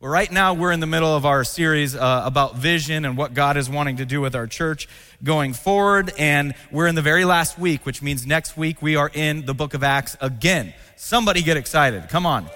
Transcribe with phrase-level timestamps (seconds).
[0.00, 3.34] Well, right now we're in the middle of our series uh, about vision and what
[3.34, 4.88] God is wanting to do with our church
[5.22, 6.10] going forward.
[6.16, 9.52] And we're in the very last week, which means next week we are in the
[9.52, 10.72] book of Acts again.
[10.96, 12.08] Somebody get excited.
[12.08, 12.46] Come on.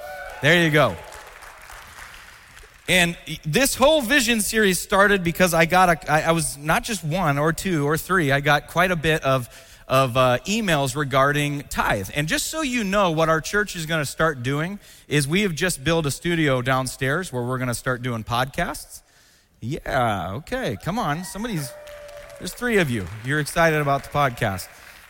[0.40, 0.96] There you go.
[2.88, 3.14] And
[3.44, 7.36] this whole vision series started because I got a, I, I was not just one
[7.36, 9.50] or two or three, I got quite a bit of
[9.86, 12.10] of uh, emails regarding tithe.
[12.14, 14.78] And just so you know, what our church is going to start doing
[15.08, 19.02] is we have just built a studio downstairs where we're going to start doing podcasts.
[19.60, 21.24] Yeah, okay, come on.
[21.24, 21.70] Somebody's,
[22.38, 23.06] there's three of you.
[23.24, 24.68] You're excited about the podcast.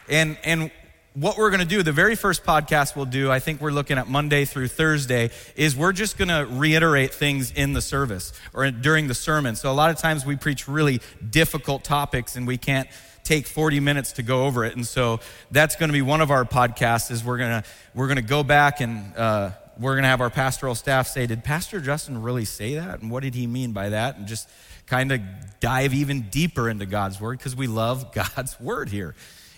[0.09, 0.71] And, and
[1.15, 3.99] what we're going to do, the very first podcast we'll do, I think we're looking
[3.99, 8.69] at Monday through Thursday, is we're just going to reiterate things in the service or
[8.73, 9.55] during the sermon.
[9.55, 11.01] So a lot of times we preach really
[11.31, 12.89] difficult topics and we can't
[13.25, 14.77] take 40 minutes to go over it.
[14.77, 15.21] And so
[15.51, 18.23] that's going to be one of our podcasts is we're going to, we're going to
[18.23, 22.23] go back and, uh, we're going to have our pastoral staff say, Did Pastor Justin
[22.23, 23.01] really say that?
[23.01, 24.17] And what did he mean by that?
[24.17, 24.49] And just
[24.87, 25.21] kind of
[25.61, 29.15] dive even deeper into God's word because we love God's word here.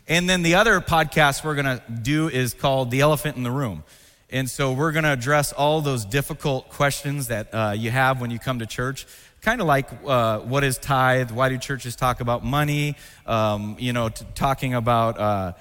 [0.08, 3.51] And then the other podcast we're going to do is called The Elephant in the
[3.51, 3.83] Room.
[4.30, 8.30] And so we're going to address all those difficult questions that uh, you have when
[8.30, 9.06] you come to church
[9.47, 11.30] kind of like uh, what is tithe?
[11.30, 12.97] Why do churches talk about money?
[13.27, 15.52] Um, you know, t- talking about uh,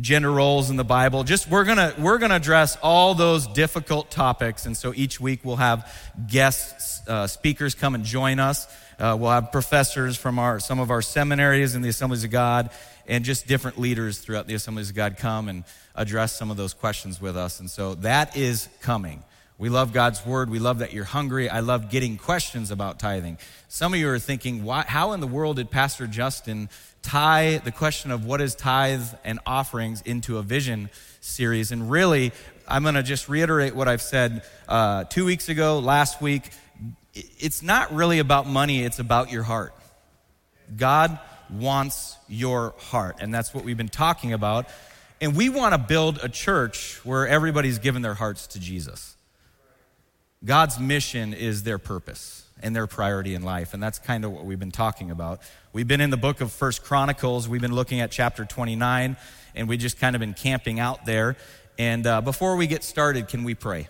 [0.00, 1.24] gender roles in the Bible.
[1.24, 5.56] Just we're gonna we're gonna address all those difficult topics, and so each week we'll
[5.56, 5.92] have
[6.28, 8.68] guests, uh, speakers come and join us.
[9.00, 12.70] Uh, we'll have professors from our some of our seminaries in the Assemblies of God,
[13.08, 15.64] and just different leaders throughout the Assemblies of God come and
[15.96, 17.58] address some of those questions with us.
[17.58, 19.24] And so that is coming.
[19.58, 20.50] We love God's word.
[20.50, 21.50] We love that you're hungry.
[21.50, 23.38] I love getting questions about tithing.
[23.66, 26.68] Some of you are thinking, why, how in the world did Pastor Justin
[27.02, 31.72] tie the question of what is tithe and offerings into a vision series?
[31.72, 32.30] And really,
[32.68, 36.50] I'm going to just reiterate what I've said uh, two weeks ago, last week.
[37.12, 39.74] It's not really about money, it's about your heart.
[40.76, 41.18] God
[41.50, 43.16] wants your heart.
[43.18, 44.68] And that's what we've been talking about.
[45.20, 49.16] And we want to build a church where everybody's given their hearts to Jesus.
[50.44, 54.44] God's mission is their purpose and their priority in life and that's kind of what
[54.44, 55.40] we've been talking about.
[55.72, 57.48] We've been in the book of first chronicles.
[57.48, 59.16] We've been looking at chapter 29
[59.56, 61.36] and we just kind of been camping out there.
[61.76, 63.88] And uh, before we get started can we pray?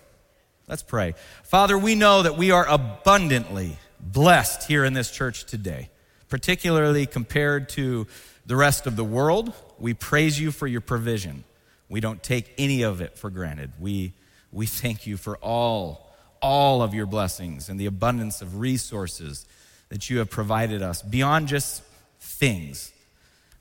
[0.67, 1.15] Let's pray.
[1.45, 5.91] Father we know that we are abundantly blessed here in this church today
[6.31, 8.07] particularly compared to
[8.47, 9.53] the rest of the world.
[9.79, 11.45] We praise you for your provision.
[11.89, 13.73] We don't take any of it for granted.
[13.79, 14.15] We
[14.51, 16.08] we thank you for all
[16.41, 19.47] all of your blessings and the abundance of resources
[19.89, 21.83] that you have provided us beyond just
[22.21, 22.93] things.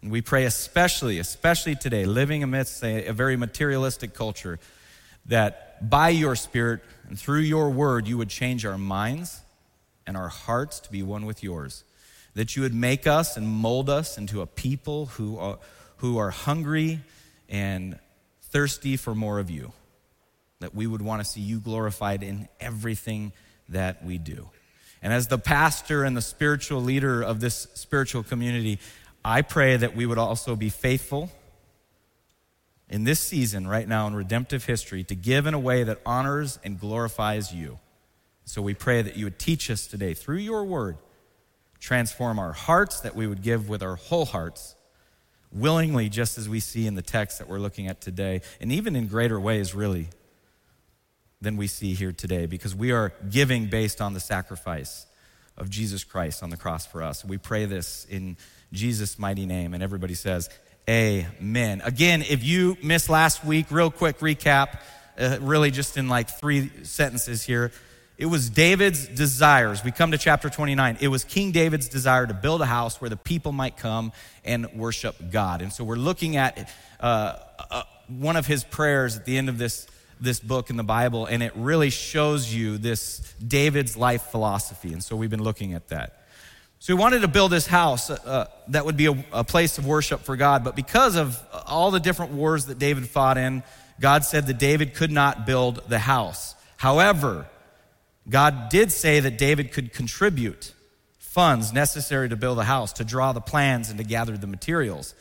[0.01, 4.59] And we pray, especially, especially today, living amidst a, a very materialistic culture,
[5.25, 9.41] that by your Spirit and through your word, you would change our minds
[10.05, 11.83] and our hearts to be one with yours.
[12.35, 15.59] That you would make us and mold us into a people who are,
[15.97, 17.01] who are hungry
[17.49, 17.99] and
[18.41, 19.73] thirsty for more of you
[20.59, 23.31] that we would want to see you glorified in everything
[23.69, 24.49] that we do.
[25.01, 28.79] And as the pastor and the spiritual leader of this spiritual community,
[29.23, 31.31] I pray that we would also be faithful
[32.89, 36.57] in this season, right now in redemptive history, to give in a way that honors
[36.63, 37.79] and glorifies you.
[38.45, 40.97] So we pray that you would teach us today through your word,
[41.81, 44.75] transform our hearts, that we would give with our whole hearts,
[45.51, 48.95] willingly, just as we see in the text that we're looking at today, and even
[48.95, 50.07] in greater ways, really
[51.41, 55.05] than we see here today because we are giving based on the sacrifice
[55.57, 57.23] of Jesus Christ on the cross for us.
[57.25, 58.37] We pray this in
[58.71, 59.73] Jesus' mighty name.
[59.73, 60.49] And everybody says,
[60.89, 61.81] Amen.
[61.83, 64.79] Again, if you missed last week, real quick recap,
[65.19, 67.71] uh, really just in like three sentences here.
[68.17, 69.83] It was David's desires.
[69.83, 70.97] We come to chapter 29.
[71.01, 74.11] It was King David's desire to build a house where the people might come
[74.45, 75.61] and worship God.
[75.61, 77.35] And so we're looking at uh,
[77.69, 79.87] uh, one of his prayers at the end of this
[80.19, 84.93] this book in the Bible, and it really shows you this David's life philosophy.
[84.93, 86.23] And so we've been looking at that.
[86.79, 89.85] So we wanted to build this house uh, that would be a, a place of
[89.85, 93.63] worship for God, but because of all the different wars that David fought in,
[93.99, 96.55] God said that David could not build the house.
[96.77, 97.47] However,
[98.29, 100.73] God did say that David could contribute
[101.17, 105.13] funds necessary to build a house, to draw the plans, and to gather the materials.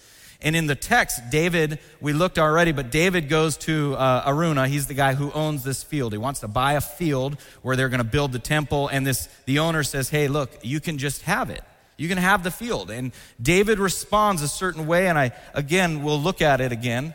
[0.42, 4.68] And in the text, David, we looked already, but David goes to uh, Araunah.
[4.68, 6.12] He's the guy who owns this field.
[6.12, 8.88] He wants to buy a field where they're going to build the temple.
[8.88, 11.62] And this, the owner says, Hey, look, you can just have it.
[11.96, 12.90] You can have the field.
[12.90, 15.08] And David responds a certain way.
[15.08, 17.14] And I, again, we'll look at it again.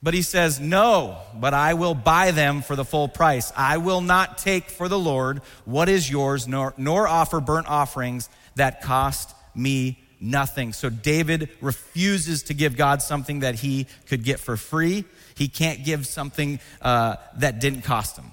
[0.00, 3.52] But he says, No, but I will buy them for the full price.
[3.56, 8.28] I will not take for the Lord what is yours, nor, nor offer burnt offerings
[8.54, 10.72] that cost me nothing.
[10.72, 15.04] So David refuses to give God something that he could get for free.
[15.34, 18.32] He can't give something uh, that didn't cost him.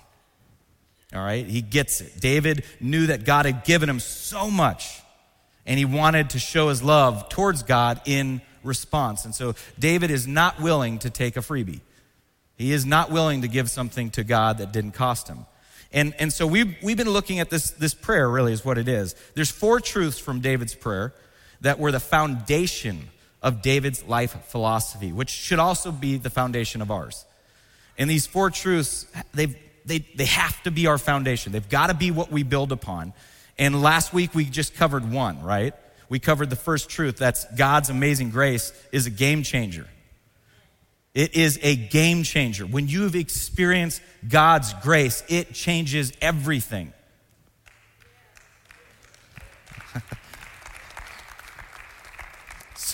[1.13, 2.19] All right, he gets it.
[2.19, 5.01] David knew that God had given him so much,
[5.65, 9.23] and he wanted to show his love towards God in response.
[9.23, 11.81] And so David is not willing to take a freebie.
[12.57, 15.45] He is not willing to give something to God that didn't cost him.
[15.93, 18.88] And, and so we've, we've been looking at this, this prayer, really, is what it
[18.88, 19.15] is.
[19.35, 21.13] There's four truths from David's prayer
[21.65, 23.09] that were the foundation
[23.41, 27.25] of David's life philosophy, which should also be the foundation of ours.
[27.97, 31.51] And these four truths, they they, they have to be our foundation.
[31.51, 33.13] They've got to be what we build upon.
[33.57, 35.73] And last week we just covered one, right?
[36.09, 39.88] We covered the first truth that's God's amazing grace is a game changer.
[41.13, 42.65] It is a game changer.
[42.65, 46.91] When you've experienced God's grace, it changes everything.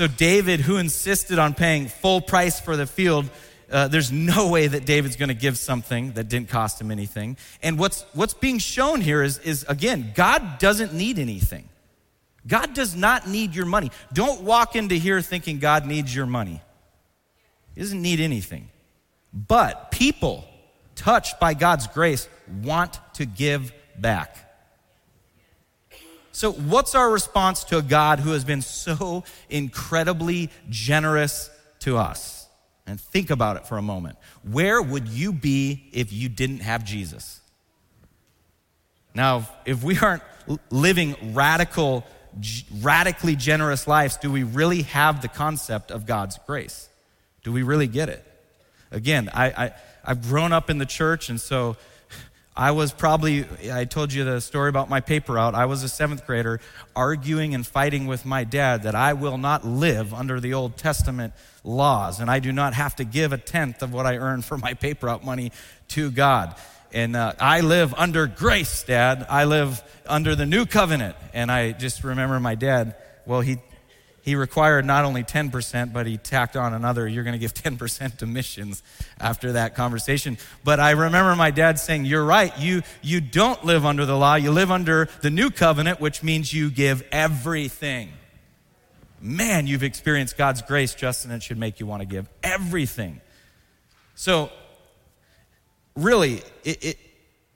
[0.01, 3.30] So, David, who insisted on paying full price for the field,
[3.71, 7.38] uh, there's no way that David's going to give something that didn't cost him anything.
[7.62, 11.69] And what's, what's being shown here is, is, again, God doesn't need anything.
[12.48, 13.92] God does not need your money.
[14.12, 16.63] Don't walk into here thinking God needs your money.
[17.75, 18.69] He doesn't need anything.
[19.31, 20.45] But people
[20.95, 22.27] touched by God's grace
[22.63, 24.50] want to give back.
[26.41, 31.51] So, what's our response to a God who has been so incredibly generous
[31.81, 32.47] to us?
[32.88, 34.17] And think about it for a moment.
[34.41, 37.41] Where would you be if you didn't have Jesus?
[39.13, 40.23] Now, if we aren't
[40.71, 42.07] living radical,
[42.79, 46.89] radically generous lives, do we really have the concept of God's grace?
[47.44, 48.25] Do we really get it?
[48.89, 49.73] Again, I, I,
[50.03, 51.77] I've grown up in the church, and so
[52.56, 55.56] I was probably, I told you the story about my paper route.
[55.56, 56.59] I was a seventh grader
[56.95, 61.33] arguing and fighting with my dad that I will not live under the Old Testament
[61.63, 64.57] laws and I do not have to give a tenth of what I earn for
[64.57, 65.53] my paper route money
[65.89, 66.56] to God.
[66.94, 69.25] And uh, I live under grace, Dad.
[69.30, 71.15] I live under the new covenant.
[71.33, 72.95] And I just remember my dad,
[73.25, 73.59] well, he
[74.21, 78.18] he required not only 10%, but he tacked on another, you're going to give 10%
[78.18, 78.83] to missions
[79.19, 80.38] after that conversation.
[80.63, 82.57] But I remember my dad saying, You're right.
[82.59, 84.35] You, you don't live under the law.
[84.35, 88.13] You live under the new covenant, which means you give everything.
[89.19, 91.31] Man, you've experienced God's grace, Justin.
[91.31, 93.21] It should make you want to give everything.
[94.15, 94.51] So,
[95.95, 96.97] really, it, it,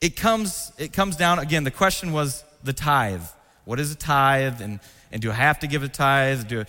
[0.00, 3.24] it, comes, it comes down, again, the question was the tithe.
[3.64, 4.60] What is a tithe?
[4.60, 4.78] And
[5.12, 6.48] and do I have to give a tithe?
[6.48, 6.64] Do,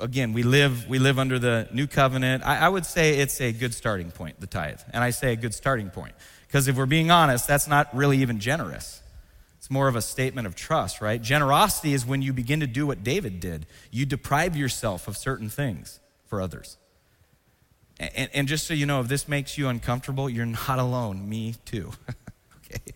[0.00, 2.44] again, we live, we live under the new covenant.
[2.44, 4.80] I, I would say it's a good starting point, the tithe.
[4.92, 6.14] And I say a good starting point.
[6.46, 9.02] Because if we're being honest, that's not really even generous.
[9.58, 11.20] It's more of a statement of trust, right?
[11.20, 13.66] Generosity is when you begin to do what David did.
[13.90, 16.76] You deprive yourself of certain things for others.
[17.98, 21.28] And, and just so you know, if this makes you uncomfortable, you're not alone.
[21.28, 21.92] Me too.
[22.58, 22.92] okay?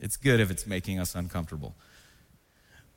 [0.00, 1.74] It's good if it's making us uncomfortable.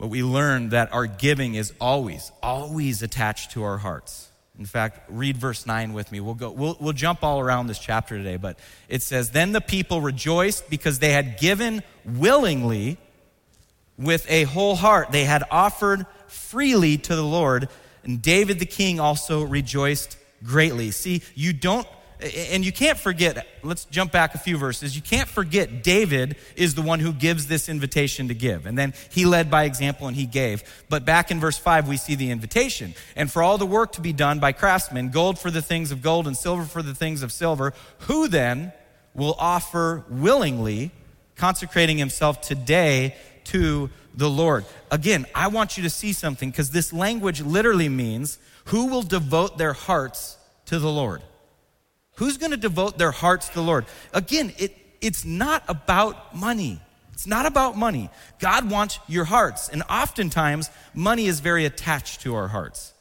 [0.01, 4.31] But we learn that our giving is always, always attached to our hearts.
[4.57, 6.19] In fact, read verse 9 with me.
[6.19, 8.57] We'll, go, we'll, we'll jump all around this chapter today, but
[8.89, 12.97] it says, Then the people rejoiced because they had given willingly
[13.95, 15.11] with a whole heart.
[15.11, 17.69] They had offered freely to the Lord.
[18.03, 20.89] And David the king also rejoiced greatly.
[20.89, 21.87] See, you don't
[22.21, 24.95] and you can't forget, let's jump back a few verses.
[24.95, 28.65] You can't forget David is the one who gives this invitation to give.
[28.65, 30.63] And then he led by example and he gave.
[30.87, 32.93] But back in verse 5, we see the invitation.
[33.15, 36.01] And for all the work to be done by craftsmen, gold for the things of
[36.01, 38.71] gold and silver for the things of silver, who then
[39.15, 40.91] will offer willingly,
[41.35, 44.65] consecrating himself today to the Lord?
[44.91, 49.57] Again, I want you to see something because this language literally means who will devote
[49.57, 51.23] their hearts to the Lord.
[52.15, 53.85] Who's going to devote their hearts to the Lord?
[54.13, 56.81] Again, it, it's not about money.
[57.13, 58.09] It's not about money.
[58.39, 59.69] God wants your hearts.
[59.69, 62.93] And oftentimes, money is very attached to our hearts.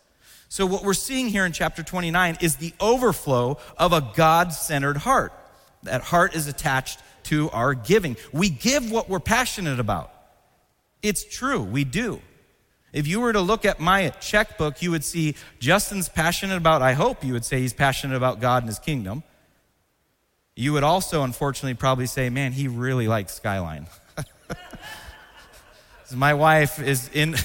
[0.48, 4.96] So, what we're seeing here in chapter 29 is the overflow of a God centered
[4.96, 5.32] heart.
[5.84, 8.16] That heart is attached to our giving.
[8.32, 10.12] We give what we're passionate about.
[11.02, 12.20] It's true, we do.
[12.92, 16.94] If you were to look at my checkbook, you would see Justin's passionate about, I
[16.94, 19.22] hope you would say he's passionate about God and his kingdom.
[20.56, 23.86] You would also, unfortunately, probably say, man, he really likes Skyline.
[26.14, 27.36] my wife is in,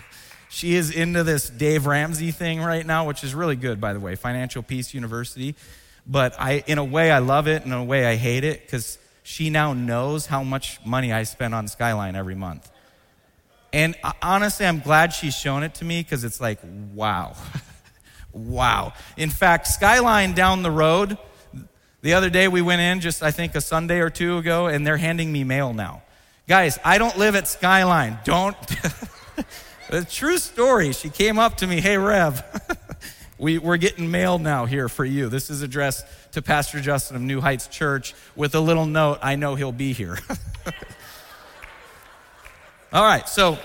[0.48, 4.00] she is into this Dave Ramsey thing right now, which is really good, by the
[4.00, 5.54] way, Financial Peace University.
[6.06, 7.62] But I, in a way, I love it.
[7.62, 11.22] And in a way, I hate it because she now knows how much money I
[11.22, 12.70] spend on Skyline every month.
[13.72, 16.58] And uh, honestly, I'm glad she's shown it to me because it's like,
[16.94, 17.34] wow.
[18.32, 18.92] wow.
[19.16, 21.18] In fact, Skyline down the road,
[22.00, 24.86] the other day we went in, just I think a Sunday or two ago, and
[24.86, 26.02] they're handing me mail now.
[26.46, 28.18] Guys, I don't live at Skyline.
[28.24, 28.56] Don't.
[29.90, 30.92] a true story.
[30.92, 32.42] She came up to me, hey, Rev,
[33.38, 35.28] we, we're getting mail now here for you.
[35.28, 39.18] This is addressed to Pastor Justin of New Heights Church with a little note.
[39.22, 40.18] I know he'll be here.
[42.90, 43.58] All right, so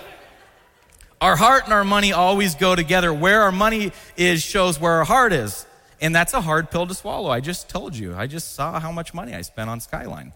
[1.21, 3.13] our heart and our money always go together.
[3.13, 5.65] Where our money is shows where our heart is.
[6.01, 7.29] And that's a hard pill to swallow.
[7.29, 8.13] I just told you.
[8.13, 10.33] I just saw how much money I spent on Skyline.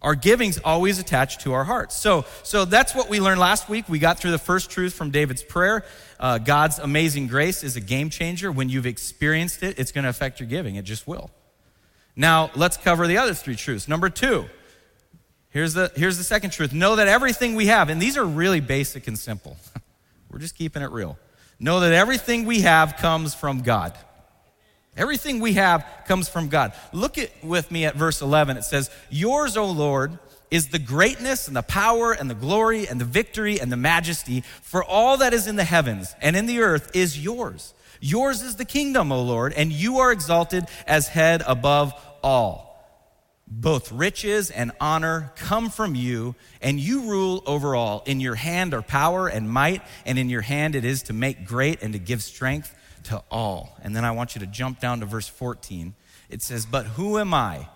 [0.00, 1.96] Our giving's always attached to our hearts.
[1.96, 3.88] So, so that's what we learned last week.
[3.88, 5.84] We got through the first truth from David's prayer.
[6.20, 8.52] Uh, God's amazing grace is a game changer.
[8.52, 10.76] When you've experienced it, it's going to affect your giving.
[10.76, 11.32] It just will.
[12.14, 13.88] Now, let's cover the other three truths.
[13.88, 14.46] Number two,
[15.58, 16.72] here's the, here's the second truth.
[16.72, 19.56] Know that everything we have, and these are really basic and simple.
[20.30, 21.18] We're just keeping it real.
[21.58, 23.98] Know that everything we have comes from God.
[24.96, 26.74] Everything we have comes from God.
[26.92, 28.56] Look at, with me at verse 11.
[28.56, 33.00] It says, Yours, O Lord, is the greatness and the power and the glory and
[33.00, 36.60] the victory and the majesty, for all that is in the heavens and in the
[36.60, 37.74] earth is yours.
[38.00, 42.67] Yours is the kingdom, O Lord, and you are exalted as head above all.
[43.50, 48.02] Both riches and honor come from you, and you rule over all.
[48.06, 51.46] In your hand are power and might, and in your hand it is to make
[51.46, 52.74] great and to give strength
[53.04, 53.78] to all.
[53.82, 55.94] And then I want you to jump down to verse 14.
[56.28, 57.68] It says, But who am I?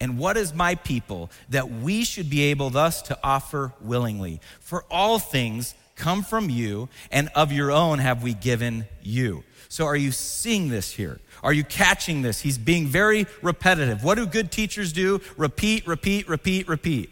[0.00, 4.40] And what is my people that we should be able thus to offer willingly?
[4.60, 9.42] For all things come from you, and of your own have we given you.
[9.68, 11.20] So are you seeing this here?
[11.42, 12.40] Are you catching this?
[12.40, 14.04] He's being very repetitive.
[14.04, 15.20] What do good teachers do?
[15.36, 17.10] Repeat, repeat, repeat, repeat.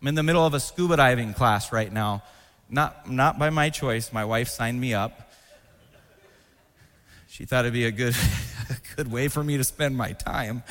[0.00, 2.22] I'm in the middle of a scuba diving class right now.
[2.68, 4.12] Not, not by my choice.
[4.12, 5.32] My wife signed me up
[7.32, 8.14] she thought it'd be a good,
[8.68, 10.62] a good way for me to spend my time.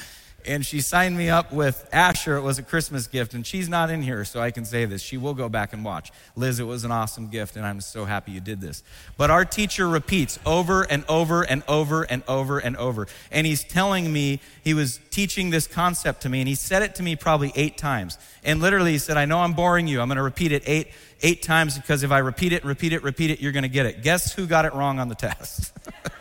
[0.45, 2.35] And she signed me up with Asher.
[2.35, 5.01] It was a Christmas gift, and she's not in here, so I can say this.
[5.01, 6.11] She will go back and watch.
[6.35, 8.83] Liz, it was an awesome gift, and I'm so happy you did this.
[9.17, 13.07] But our teacher repeats over and over and over and over and over.
[13.31, 16.95] And he's telling me, he was teaching this concept to me, and he said it
[16.95, 18.17] to me probably eight times.
[18.43, 20.01] And literally, he said, I know I'm boring you.
[20.01, 20.87] I'm going to repeat it eight,
[21.21, 23.85] eight times because if I repeat it, repeat it, repeat it, you're going to get
[23.85, 24.01] it.
[24.03, 25.73] Guess who got it wrong on the test?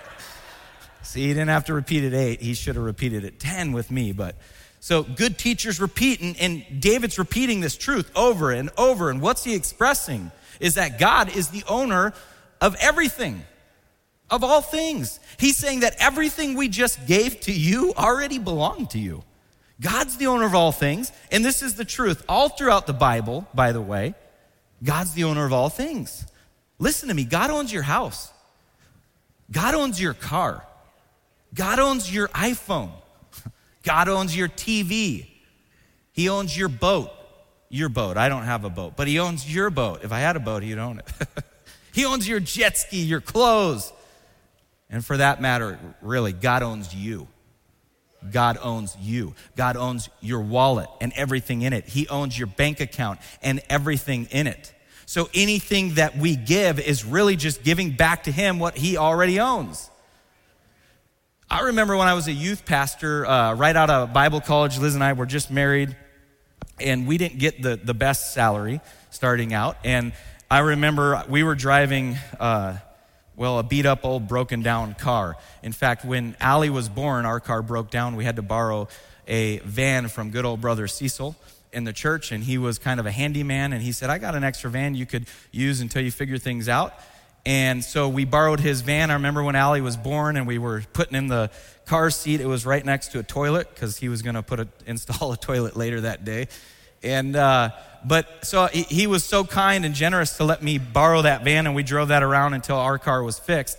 [1.11, 2.41] See, he didn't have to repeat it eight.
[2.41, 4.13] He should have repeated it 10 with me.
[4.13, 4.37] But
[4.79, 9.11] so good teachers repeat, and, and David's repeating this truth over and over.
[9.11, 10.31] And what's he expressing?
[10.61, 12.13] Is that God is the owner
[12.61, 13.43] of everything,
[14.31, 15.19] of all things.
[15.37, 19.25] He's saying that everything we just gave to you already belonged to you.
[19.81, 22.23] God's the owner of all things, and this is the truth.
[22.29, 24.15] All throughout the Bible, by the way,
[24.85, 26.25] God's the owner of all things.
[26.79, 28.31] Listen to me God owns your house,
[29.51, 30.65] God owns your car.
[31.55, 32.91] God owns your iPhone.
[33.83, 35.27] God owns your TV.
[36.13, 37.11] He owns your boat.
[37.69, 38.17] Your boat.
[38.17, 40.01] I don't have a boat, but He owns your boat.
[40.03, 41.45] If I had a boat, He'd own it.
[41.93, 43.93] he owns your jet ski, your clothes.
[44.89, 47.29] And for that matter, really, God owns you.
[48.31, 49.35] God owns you.
[49.57, 51.87] God owns your wallet and everything in it.
[51.87, 54.75] He owns your bank account and everything in it.
[55.07, 59.41] So anything that we give is really just giving back to Him what He already
[59.41, 59.90] owns.
[61.53, 64.95] I remember when I was a youth pastor, uh, right out of Bible college, Liz
[64.95, 65.97] and I were just married,
[66.79, 68.81] and we didn't get the, the best salary
[69.11, 69.77] starting out.
[69.83, 70.13] And
[70.49, 72.77] I remember we were driving, uh,
[73.35, 75.37] well, a beat up old broken down car.
[75.65, 78.15] In fact, when Allie was born, our car broke down.
[78.15, 78.87] We had to borrow
[79.27, 81.35] a van from good old brother Cecil
[81.73, 83.73] in the church, and he was kind of a handyman.
[83.73, 86.69] And he said, I got an extra van you could use until you figure things
[86.69, 86.95] out.
[87.47, 89.11] And so we borrowed his van.
[89.11, 91.51] I remember when Allie was born and we were putting in the
[91.87, 92.41] car seat.
[92.41, 95.33] It was right next to a toilet because he was going to put a, install
[95.33, 96.49] a toilet later that day.
[97.03, 97.71] And, uh,
[98.05, 101.67] but so he, he was so kind and generous to let me borrow that van
[101.67, 103.79] and we drove that around until our car was fixed.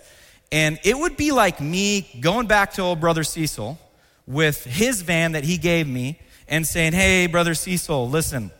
[0.50, 3.78] And it would be like me going back to old brother Cecil
[4.26, 8.50] with his van that he gave me and saying, Hey, brother Cecil, listen,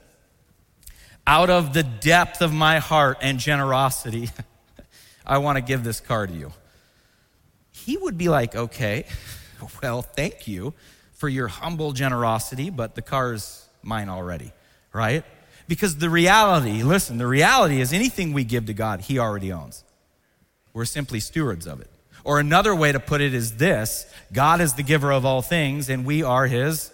[1.27, 4.31] out of the depth of my heart and generosity,
[5.27, 6.53] I want to give this car to you.
[7.71, 9.07] He would be like, okay,
[9.83, 10.75] well, thank you
[11.13, 14.53] for your humble generosity, but the car is mine already,
[14.93, 15.25] right?
[15.69, 19.85] Because the reality, listen, the reality is anything we give to God, He already owns.
[20.73, 21.89] We're simply stewards of it.
[22.25, 25.89] Or another way to put it is this God is the giver of all things,
[25.89, 26.93] and we are His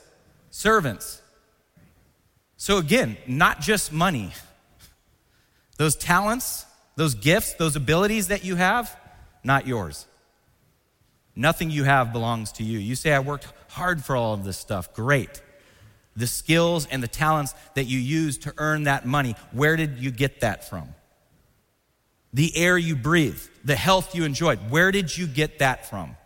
[0.50, 1.22] servants.
[2.56, 4.32] So again, not just money.
[5.76, 6.66] Those talents,
[6.98, 8.94] those gifts, those abilities that you have,
[9.44, 10.04] not yours.
[11.36, 12.80] Nothing you have belongs to you.
[12.80, 14.92] You say, I worked hard for all of this stuff.
[14.94, 15.40] Great.
[16.16, 20.10] The skills and the talents that you use to earn that money, where did you
[20.10, 20.88] get that from?
[22.34, 26.16] The air you breathe, the health you enjoyed, where did you get that from?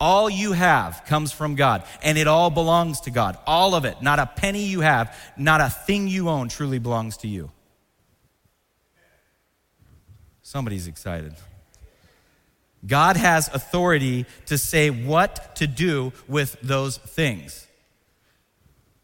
[0.00, 3.36] All you have comes from God, and it all belongs to God.
[3.46, 4.00] All of it.
[4.00, 7.50] Not a penny you have, not a thing you own truly belongs to you.
[10.46, 11.34] Somebody's excited.
[12.86, 17.66] God has authority to say what to do with those things.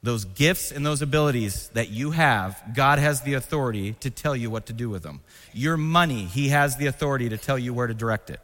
[0.04, 4.50] Those gifts and those abilities that you have, God has the authority to tell you
[4.50, 5.20] what to do with them.
[5.52, 8.38] Your money, He has the authority to tell you where to direct it.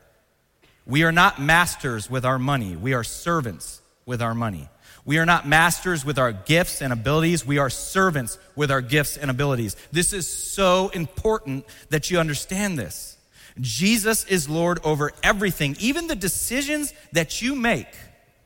[0.85, 4.69] We are not masters with our money, we are servants with our money.
[5.09, 7.47] We are not masters with our gifts and abilities.
[7.47, 9.75] We are servants with our gifts and abilities.
[9.91, 13.17] This is so important that you understand this.
[13.59, 17.87] Jesus is Lord over everything, even the decisions that you make.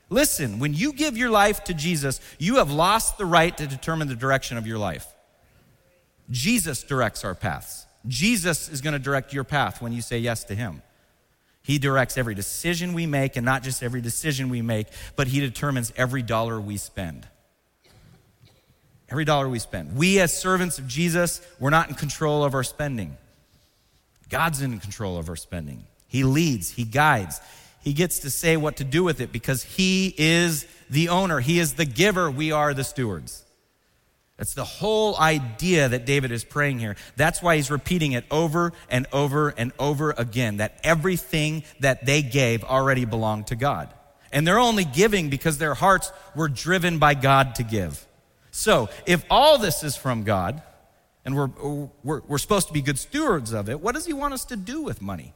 [0.09, 4.07] Listen, when you give your life to Jesus, you have lost the right to determine
[4.07, 5.09] the direction of your life.
[6.31, 7.87] Jesus directs our paths.
[8.07, 10.81] Jesus is going to direct your path when you say yes to Him.
[11.63, 15.41] He directs every decision we make, and not just every decision we make, but He
[15.41, 17.27] determines every dollar we spend.
[19.09, 19.95] Every dollar we spend.
[19.95, 23.17] We, as servants of Jesus, we're not in control of our spending.
[24.29, 25.85] God's in control of our spending.
[26.09, 27.41] He leads, He guides.
[27.83, 31.59] He gets to say what to do with it because He is the owner, He
[31.59, 33.45] is the giver, we are the stewards.
[34.43, 36.97] That's the whole idea that David is praying here.
[37.15, 42.23] That's why he's repeating it over and over and over again that everything that they
[42.23, 43.95] gave already belonged to God.
[44.33, 48.05] And they're only giving because their hearts were driven by God to give.
[48.51, 50.61] So, if all this is from God,
[51.25, 54.35] and we're, we're, we're supposed to be good stewards of it, what does he want
[54.35, 55.35] us to do with money?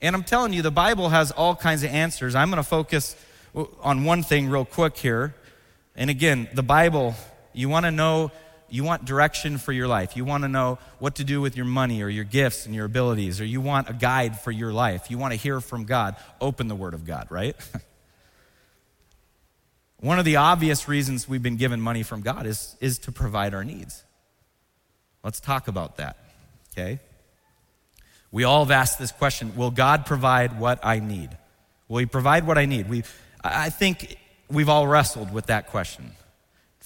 [0.00, 2.36] And I'm telling you, the Bible has all kinds of answers.
[2.36, 3.16] I'm going to focus
[3.80, 5.34] on one thing real quick here.
[5.96, 7.16] And again, the Bible,
[7.52, 8.30] you want to know,
[8.68, 10.16] you want direction for your life.
[10.16, 12.84] You want to know what to do with your money or your gifts and your
[12.84, 15.10] abilities, or you want a guide for your life.
[15.10, 16.16] You want to hear from God.
[16.40, 17.56] Open the Word of God, right?
[20.00, 23.54] one of the obvious reasons we've been given money from God is, is to provide
[23.54, 24.04] our needs.
[25.24, 26.16] Let's talk about that,
[26.72, 27.00] okay?
[28.30, 31.30] We all have asked this question Will God provide what I need?
[31.88, 32.88] Will He provide what I need?
[32.88, 33.02] We,
[33.42, 36.12] I think we've all wrestled with that question.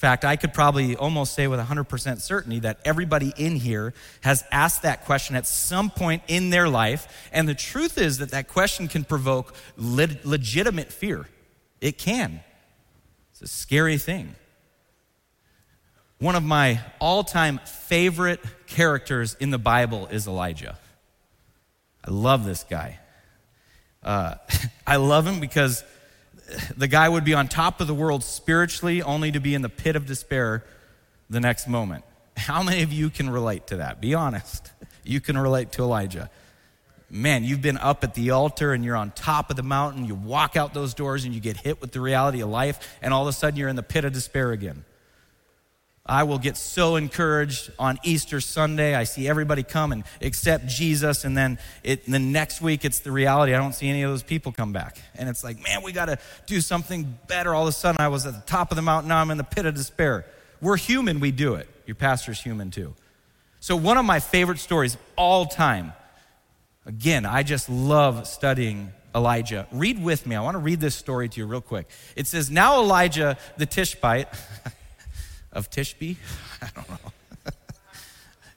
[0.02, 4.82] Fact, I could probably almost say with 100% certainty that everybody in here has asked
[4.82, 7.06] that question at some point in their life.
[7.32, 11.28] And the truth is that that question can provoke le- legitimate fear.
[11.80, 12.40] It can.
[13.30, 14.34] It's a scary thing.
[16.18, 20.80] One of my all time favorite characters in the Bible is Elijah.
[22.04, 22.98] I love this guy.
[24.02, 24.34] Uh,
[24.84, 25.84] I love him because
[26.76, 29.68] the guy would be on top of the world spiritually, only to be in the
[29.68, 30.64] pit of despair
[31.30, 32.04] the next moment.
[32.36, 34.00] How many of you can relate to that?
[34.00, 34.72] Be honest.
[35.04, 36.30] You can relate to Elijah.
[37.10, 40.06] Man, you've been up at the altar and you're on top of the mountain.
[40.06, 43.12] You walk out those doors and you get hit with the reality of life, and
[43.12, 44.84] all of a sudden you're in the pit of despair again.
[46.04, 48.96] I will get so encouraged on Easter Sunday.
[48.96, 53.12] I see everybody come and accept Jesus, and then it, the next week it's the
[53.12, 53.54] reality.
[53.54, 55.00] I don't see any of those people come back.
[55.14, 57.54] And it's like, man, we got to do something better.
[57.54, 59.38] All of a sudden, I was at the top of the mountain, now I'm in
[59.38, 60.26] the pit of despair.
[60.60, 61.68] We're human, we do it.
[61.86, 62.94] Your pastor's human too.
[63.60, 65.92] So, one of my favorite stories all time,
[66.84, 69.68] again, I just love studying Elijah.
[69.70, 70.34] Read with me.
[70.34, 71.88] I want to read this story to you real quick.
[72.16, 74.26] It says, Now Elijah the Tishbite.
[75.52, 76.16] of Tishbe,
[76.62, 77.12] I don't know,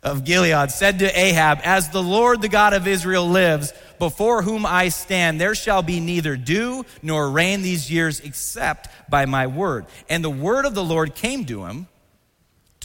[0.03, 4.65] of Gilead said to Ahab, As the Lord, the God of Israel, lives, before whom
[4.65, 9.85] I stand, there shall be neither dew nor rain these years except by my word.
[10.09, 11.87] And the word of the Lord came to him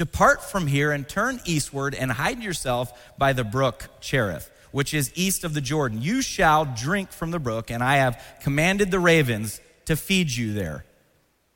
[0.00, 5.12] Depart from here and turn eastward and hide yourself by the brook Cherith, which is
[5.14, 6.00] east of the Jordan.
[6.00, 10.54] You shall drink from the brook, and I have commanded the ravens to feed you
[10.54, 10.86] there.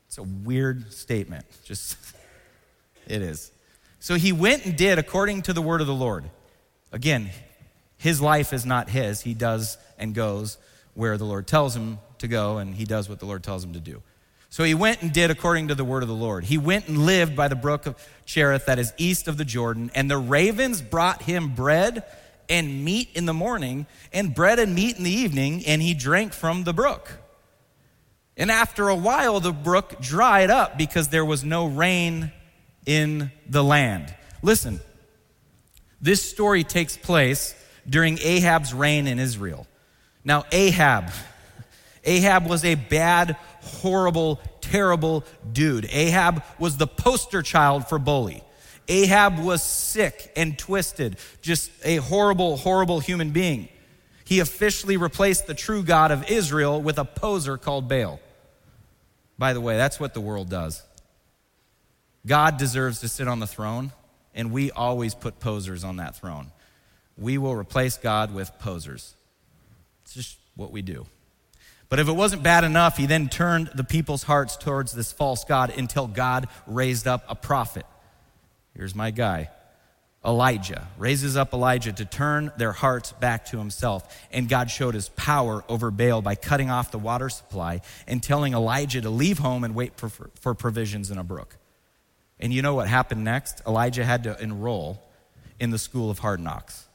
[0.09, 1.47] It's a weird statement.
[1.64, 1.97] Just
[3.07, 3.51] it is.
[4.01, 6.29] So he went and did according to the word of the Lord.
[6.93, 7.31] Again,
[7.97, 9.23] his life is not his.
[9.23, 10.59] He does and goes
[10.95, 13.73] where the Lord tells him to go, and he does what the Lord tells him
[13.73, 14.03] to do.
[14.51, 16.45] So he went and did according to the word of the Lord.
[16.45, 19.90] He went and lived by the brook of Cherith that is east of the Jordan,
[19.95, 22.05] and the ravens brought him bread
[22.49, 26.33] and meat in the morning, and bread and meat in the evening, and he drank
[26.33, 27.11] from the brook.
[28.37, 32.33] And after a while, the brook dried up because there was no rain
[32.87, 34.14] in the land.
[34.42, 34.81] Listen,
[36.01, 37.55] this story takes place
[37.88, 39.66] during Ahab's reign in Israel.
[40.25, 41.11] Now, Ahab,
[42.05, 45.87] Ahab was a bad, horrible, terrible dude.
[45.90, 48.42] Ahab was the poster child for bully.
[48.88, 53.68] Ahab was sick and twisted, just a horrible, horrible human being.
[54.25, 58.20] He officially replaced the true God of Israel with a poser called Baal.
[59.38, 60.83] By the way, that's what the world does.
[62.27, 63.93] God deserves to sit on the throne,
[64.35, 66.53] and we always put posers on that throne.
[67.17, 69.15] We will replace God with posers.
[70.03, 71.07] It's just what we do.
[71.89, 75.45] But if it wasn't bad enough, he then turned the people's hearts towards this false
[75.45, 77.87] God until God raised up a prophet.
[78.75, 79.51] Here's my guy.
[80.25, 84.27] Elijah raises up Elijah to turn their hearts back to himself.
[84.33, 88.55] And God showed his power over Baal by cutting off the water supply and telling
[88.55, 91.59] Elijah to leave home and wait for, for provisions in a brook.
[92.40, 93.62] And you know what happened next?
[93.66, 95.03] Elijah had to enroll
[95.61, 96.87] in the school of hard knocks.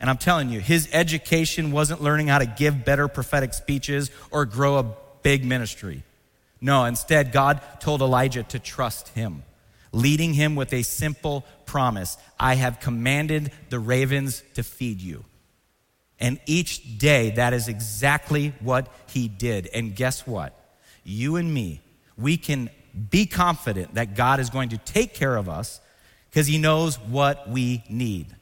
[0.00, 4.44] And I'm telling you, his education wasn't learning how to give better prophetic speeches or
[4.44, 4.86] grow a
[5.22, 6.02] big ministry.
[6.60, 9.44] No, instead, God told Elijah to trust him,
[9.92, 15.24] leading him with a simple promise I have commanded the ravens to feed you.
[16.20, 19.68] And each day, that is exactly what he did.
[19.74, 20.58] And guess what?
[21.02, 21.80] You and me,
[22.16, 22.70] we can
[23.10, 25.80] be confident that God is going to take care of us
[26.30, 28.34] because he knows what we need.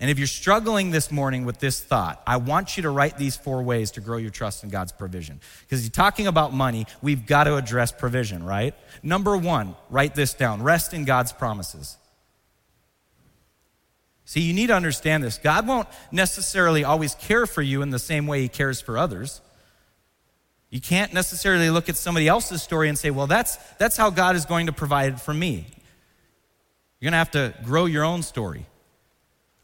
[0.00, 3.36] And if you're struggling this morning with this thought, I want you to write these
[3.36, 5.40] four ways to grow your trust in God's provision.
[5.62, 8.74] Because you're talking about money, we've got to address provision, right?
[9.02, 11.96] Number one, write this down rest in God's promises.
[14.24, 15.38] See, you need to understand this.
[15.38, 19.40] God won't necessarily always care for you in the same way He cares for others.
[20.70, 24.36] You can't necessarily look at somebody else's story and say, well, that's, that's how God
[24.36, 25.66] is going to provide for me.
[27.00, 28.66] You're going to have to grow your own story.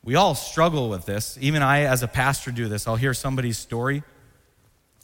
[0.03, 1.37] We all struggle with this.
[1.41, 2.87] Even I, as a pastor, do this.
[2.87, 4.03] I'll hear somebody's story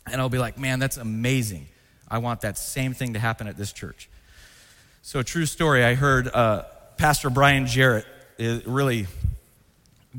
[0.07, 1.67] and I'll be like, man, that's amazing.
[2.09, 4.09] I want that same thing to happen at this church.
[5.03, 6.65] So, a true story I heard uh,
[6.97, 8.05] Pastor Brian Jarrett,
[8.39, 9.07] a really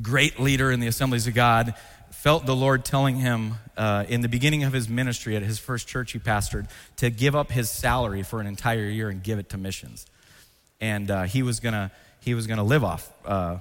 [0.01, 1.75] great leader in the Assemblies of God,
[2.21, 5.87] felt the Lord telling him uh, in the beginning of his ministry at his first
[5.87, 9.49] church he pastored to give up his salary for an entire year and give it
[9.49, 10.05] to missions.
[10.79, 13.57] And uh, he was going to he was going to live off uh,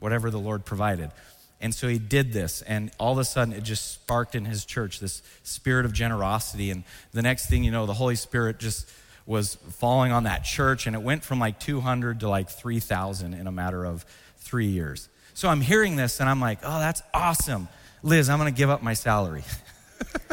[0.00, 1.12] whatever the Lord provided.
[1.60, 4.64] And so he did this, and all of a sudden it just sparked in his
[4.64, 6.72] church this spirit of generosity.
[6.72, 8.90] And the next thing you know, the Holy Spirit just
[9.24, 13.46] was falling on that church, and it went from like 200 to like 3,000 in
[13.46, 14.04] a matter of
[14.38, 15.08] three years.
[15.38, 17.68] So I'm hearing this, and I'm like, oh, that's awesome.
[18.02, 19.44] Liz, I'm going to give up my salary.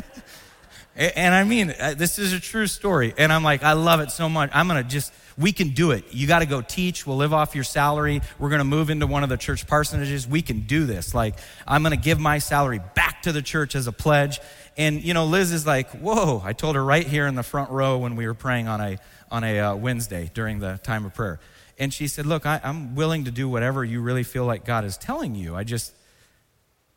[0.96, 3.14] and I mean, uh, this is a true story.
[3.16, 4.50] And I'm like, I love it so much.
[4.52, 6.06] I'm going to just we can do it.
[6.12, 7.06] You got to go teach.
[7.06, 8.22] We'll live off your salary.
[8.40, 10.28] We're going to move into one of the church parsonages.
[10.28, 11.14] We can do this.
[11.14, 11.36] Like,
[11.68, 14.40] I'm going to give my salary back to the church as a pledge.
[14.76, 16.42] And, you know, Liz is like, whoa.
[16.44, 18.98] I told her right here in the front row when we were praying on a,
[19.30, 21.40] on a uh, Wednesday during the time of prayer.
[21.78, 24.86] And she said, look, I, I'm willing to do whatever you really feel like God
[24.86, 25.56] is telling you.
[25.56, 25.94] I just,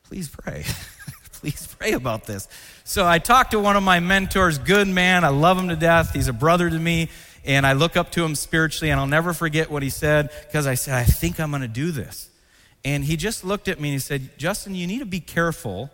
[0.04, 0.64] please pray.
[1.32, 2.48] please pray about this.
[2.84, 5.24] So I talked to one of my mentors, good man.
[5.24, 6.12] I love him to death.
[6.12, 7.08] He's a brother to me
[7.44, 10.66] and I look up to him spiritually, and I'll never forget what he said because
[10.66, 12.28] I said, I think I'm going to do this.
[12.84, 15.90] And he just looked at me and he said, Justin, you need to be careful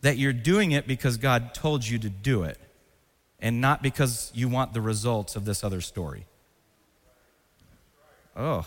[0.00, 2.58] that you're doing it because God told you to do it
[3.38, 6.26] and not because you want the results of this other story.
[8.36, 8.66] Oh,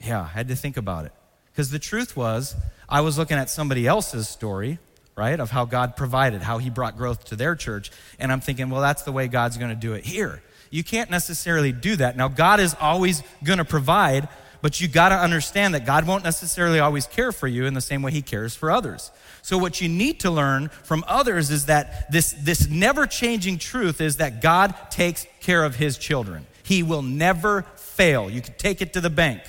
[0.00, 1.12] yeah, I had to think about it.
[1.50, 2.54] Because the truth was,
[2.88, 4.78] I was looking at somebody else's story
[5.18, 5.40] right?
[5.40, 7.90] Of how God provided, how He brought growth to their church.
[8.20, 10.40] And I'm thinking, well, that's the way God's going to do it here.
[10.70, 12.16] You can't necessarily do that.
[12.16, 14.28] Now, God is always going to provide,
[14.62, 17.80] but you got to understand that God won't necessarily always care for you in the
[17.80, 19.10] same way He cares for others.
[19.42, 24.00] So, what you need to learn from others is that this, this never changing truth
[24.00, 26.46] is that God takes care of His children.
[26.68, 28.28] He will never fail.
[28.28, 29.40] You can take it to the bank.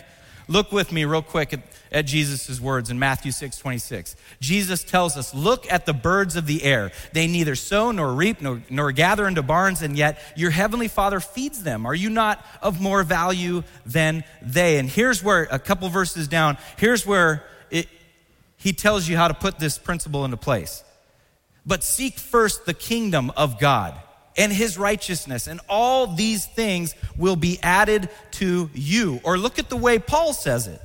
[0.48, 1.60] Look with me real quick at,
[1.92, 4.16] at Jesus' words in Matthew 6 26.
[4.40, 6.94] Jesus tells us, Look at the birds of the air.
[7.12, 11.20] They neither sow nor reap nor, nor gather into barns, and yet your heavenly Father
[11.20, 11.86] feeds them.
[11.86, 14.78] Are you not of more value than they?
[14.80, 17.90] And here's where, a couple verses down, here's where it,
[18.56, 20.86] he tells you how to put this principle into place.
[21.66, 24.02] but seek first the kingdom of God
[24.40, 29.20] and his righteousness, and all these things will be added to you.
[29.24, 30.82] Or look at the way Paul says it.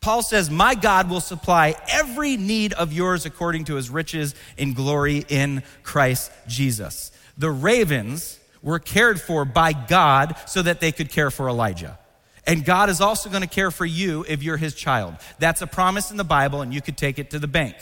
[0.00, 4.74] Paul says, My God will supply every need of yours according to his riches in
[4.74, 7.10] glory in Christ Jesus.
[7.36, 11.98] The ravens were cared for by God so that they could care for Elijah.
[12.46, 15.16] And God is also going to care for you if you're his child.
[15.40, 17.74] That's a promise in the Bible, and you could take it to the bank.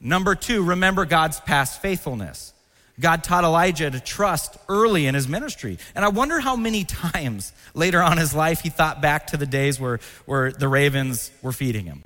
[0.00, 2.54] Number two, remember God's past faithfulness.
[2.98, 5.78] God taught Elijah to trust early in his ministry.
[5.94, 9.36] And I wonder how many times later on in his life he thought back to
[9.36, 12.04] the days where, where the ravens were feeding him.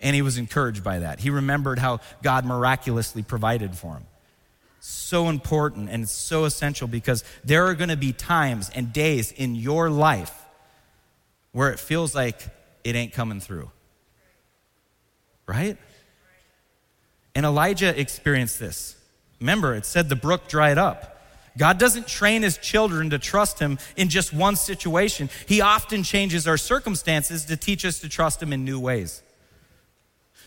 [0.00, 1.20] And he was encouraged by that.
[1.20, 4.04] He remembered how God miraculously provided for him.
[4.80, 9.54] So important and so essential because there are going to be times and days in
[9.54, 10.32] your life
[11.52, 12.40] where it feels like
[12.84, 13.70] it ain't coming through.
[15.46, 15.78] Right?
[17.34, 18.95] And Elijah experienced this.
[19.40, 21.12] Remember, it said the brook dried up.
[21.58, 25.30] God doesn't train his children to trust him in just one situation.
[25.46, 29.22] He often changes our circumstances to teach us to trust him in new ways.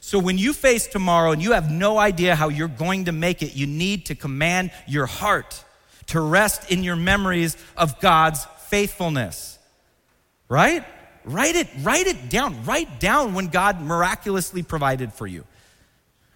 [0.01, 3.41] So when you face tomorrow and you have no idea how you're going to make
[3.41, 5.63] it, you need to command your heart
[6.07, 9.59] to rest in your memories of God's faithfulness.
[10.47, 10.83] Right?
[11.25, 12.65] Write it, write it down.
[12.65, 15.45] Write down when God miraculously provided for you.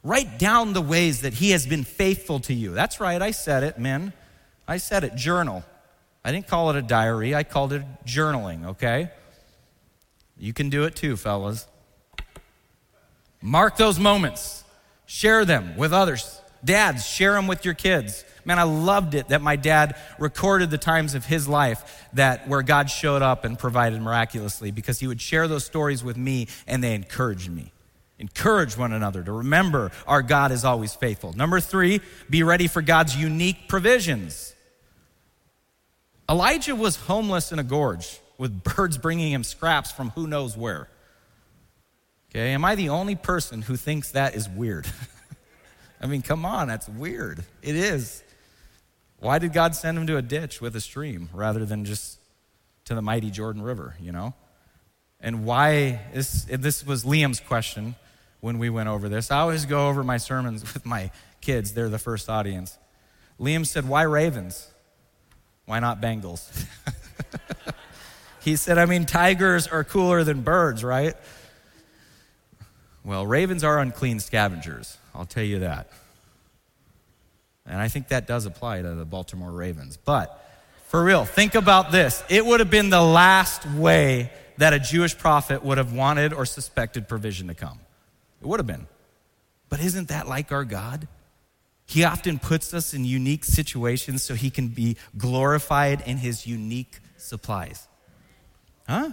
[0.04, 2.74] Write down the ways that He has been faithful to you.
[2.74, 4.14] That's right, I said it, men.
[4.68, 5.64] I said it, journal.
[6.26, 9.12] I didn't call it a diary, I called it journaling, okay?
[10.38, 11.68] You can do it too, fellas.
[13.42, 14.64] Mark those moments,
[15.06, 16.40] share them with others.
[16.64, 18.24] Dads, share them with your kids.
[18.46, 22.62] Man, I loved it that my dad recorded the times of his life that where
[22.62, 26.82] God showed up and provided miraculously because he would share those stories with me and
[26.82, 27.73] they encouraged me.
[28.20, 31.34] Encourage one another to remember our God is always faithful.
[31.34, 34.54] Number three, be ready for God's unique provisions.
[36.30, 40.88] Elijah was homeless in a gorge with birds bringing him scraps from who knows where.
[42.30, 44.88] Okay, am I the only person who thinks that is weird?
[46.02, 47.44] I mean, come on, that's weird.
[47.62, 48.24] It is.
[49.20, 52.20] Why did God send him to a ditch with a stream rather than just
[52.86, 54.34] to the mighty Jordan River, you know?
[55.22, 57.96] And why, this, this was Liam's question
[58.44, 59.32] when we went over this.
[59.32, 62.78] I always go over my sermons with my kids, they're the first audience.
[63.40, 64.70] Liam said, Why ravens?
[65.66, 66.66] Why not Bengals?
[68.42, 71.16] he said, I mean, tigers are cooler than birds, right?
[73.06, 75.90] Well, ravens are unclean scavengers, I'll tell you that.
[77.66, 79.96] And I think that does apply to the Baltimore Ravens.
[79.96, 80.46] But
[80.88, 82.22] for real, think about this.
[82.28, 86.46] It would have been the last way that a Jewish prophet would have wanted or
[86.46, 87.80] suspected provision to come.
[88.44, 88.88] It would have been.
[89.70, 91.08] But isn't that like our God?
[91.86, 97.00] He often puts us in unique situations so he can be glorified in his unique
[97.16, 97.88] supplies.
[98.88, 99.12] Huh?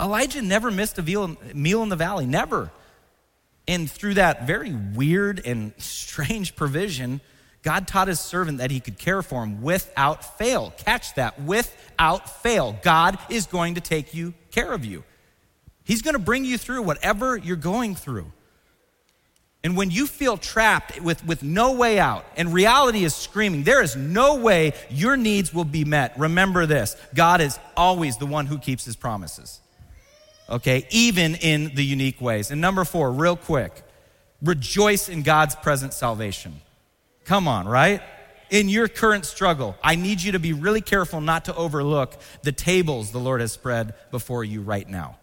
[0.00, 2.70] Elijah never missed a meal in the valley, never.
[3.68, 7.20] And through that very weird and strange provision,
[7.62, 10.72] God taught his servant that he could care for him without fail.
[10.78, 12.78] Catch that, without fail.
[12.82, 15.04] God is going to take you care of you.
[15.84, 18.32] He's going to bring you through whatever you're going through.
[19.66, 23.82] And when you feel trapped with, with no way out and reality is screaming, there
[23.82, 26.16] is no way your needs will be met.
[26.16, 29.60] Remember this God is always the one who keeps his promises.
[30.48, 32.52] Okay, even in the unique ways.
[32.52, 33.82] And number four, real quick,
[34.40, 36.60] rejoice in God's present salvation.
[37.24, 38.00] Come on, right?
[38.50, 42.52] In your current struggle, I need you to be really careful not to overlook the
[42.52, 45.18] tables the Lord has spread before you right now.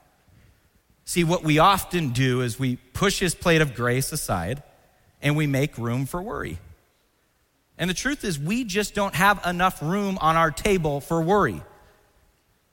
[1.05, 4.63] See, what we often do is we push his plate of grace aside
[5.21, 6.59] and we make room for worry.
[7.77, 11.61] And the truth is, we just don't have enough room on our table for worry.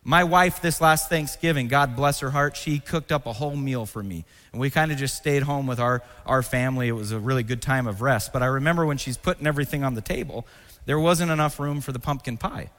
[0.02, 3.86] My wife, this last Thanksgiving, God bless her heart, she cooked up a whole meal
[3.86, 4.24] for me.
[4.52, 6.88] And we kind of just stayed home with our, our family.
[6.88, 8.32] It was a really good time of rest.
[8.32, 10.46] But I remember when she's putting everything on the table,
[10.86, 12.70] there wasn't enough room for the pumpkin pie.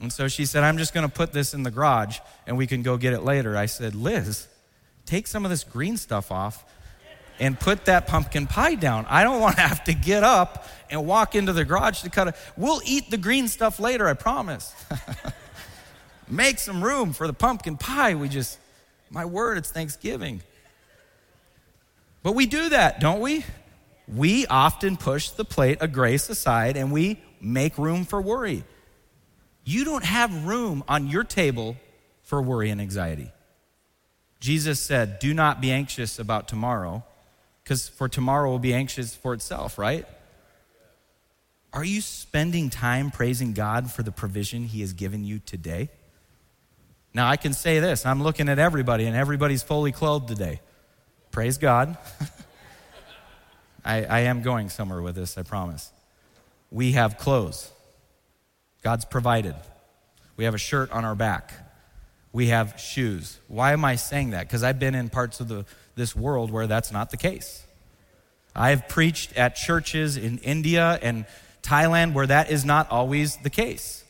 [0.00, 2.66] And so she said, I'm just going to put this in the garage and we
[2.66, 3.56] can go get it later.
[3.56, 4.48] I said, Liz,
[5.06, 6.64] take some of this green stuff off
[7.38, 9.06] and put that pumpkin pie down.
[9.08, 12.28] I don't want to have to get up and walk into the garage to cut
[12.28, 12.34] it.
[12.56, 14.74] We'll eat the green stuff later, I promise.
[16.28, 18.14] Make some room for the pumpkin pie.
[18.14, 18.58] We just,
[19.10, 20.42] my word, it's Thanksgiving.
[22.22, 23.44] But we do that, don't we?
[24.08, 28.64] We often push the plate of grace aside and we make room for worry.
[29.64, 31.76] You don't have room on your table
[32.22, 33.30] for worry and anxiety.
[34.46, 37.02] Jesus said, Do not be anxious about tomorrow,
[37.64, 40.06] because for tomorrow will be anxious for itself, right?
[41.72, 45.90] Are you spending time praising God for the provision He has given you today?
[47.12, 50.60] Now, I can say this I'm looking at everybody, and everybody's fully clothed today.
[51.32, 51.98] Praise God.
[53.84, 55.90] I, I am going somewhere with this, I promise.
[56.70, 57.68] We have clothes,
[58.84, 59.56] God's provided.
[60.36, 61.65] We have a shirt on our back.
[62.36, 63.38] We have shoes.
[63.48, 64.46] Why am I saying that?
[64.46, 67.64] Because I've been in parts of the, this world where that's not the case.
[68.54, 71.24] I've preached at churches in India and
[71.62, 74.04] Thailand where that is not always the case.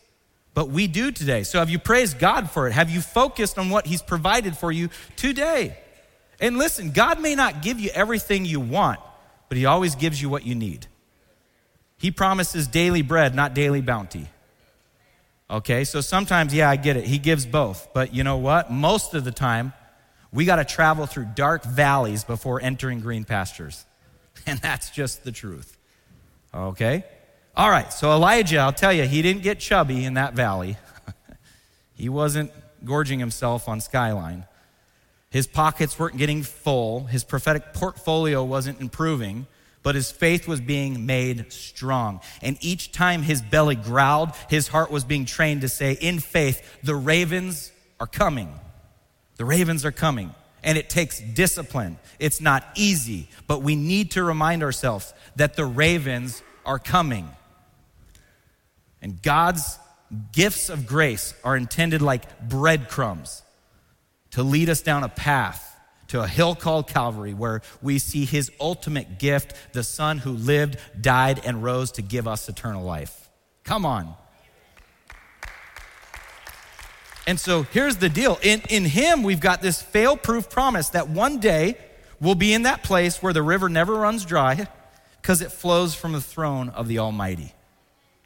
[0.54, 1.44] But we do today.
[1.44, 2.72] So have you praised God for it?
[2.72, 5.78] Have you focused on what He's provided for you today?
[6.40, 8.98] And listen, God may not give you everything you want,
[9.48, 10.88] but He always gives you what you need.
[11.96, 14.26] He promises daily bread, not daily bounty.
[15.48, 17.04] Okay, so sometimes, yeah, I get it.
[17.04, 17.88] He gives both.
[17.94, 18.70] But you know what?
[18.70, 19.72] Most of the time,
[20.32, 23.84] we got to travel through dark valleys before entering green pastures.
[24.48, 25.76] And that's just the truth.
[26.54, 27.04] Okay?
[27.56, 30.76] All right, so Elijah, I'll tell you, he didn't get chubby in that valley.
[31.94, 32.52] he wasn't
[32.84, 34.44] gorging himself on skyline.
[35.30, 37.06] His pockets weren't getting full.
[37.06, 39.46] His prophetic portfolio wasn't improving
[39.86, 42.20] but his faith was being made strong.
[42.42, 46.60] And each time his belly growled, his heart was being trained to say, in faith,
[46.82, 47.70] the ravens
[48.00, 48.52] are coming.
[49.36, 50.34] The ravens are coming.
[50.64, 51.98] And it takes discipline.
[52.18, 57.28] It's not easy, but we need to remind ourselves that the ravens are coming.
[59.00, 59.78] And God's
[60.32, 63.40] gifts of grace are intended like breadcrumbs
[64.32, 65.65] to lead us down a path
[66.08, 70.78] to a hill called Calvary, where we see his ultimate gift, the Son who lived,
[71.00, 73.28] died, and rose to give us eternal life.
[73.64, 74.14] Come on.
[77.26, 81.08] And so here's the deal in, in him, we've got this fail proof promise that
[81.08, 81.76] one day
[82.20, 84.68] we'll be in that place where the river never runs dry
[85.20, 87.52] because it flows from the throne of the Almighty.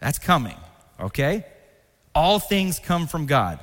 [0.01, 0.57] That's coming,
[1.01, 1.47] okay?
[2.15, 3.59] All things come from God.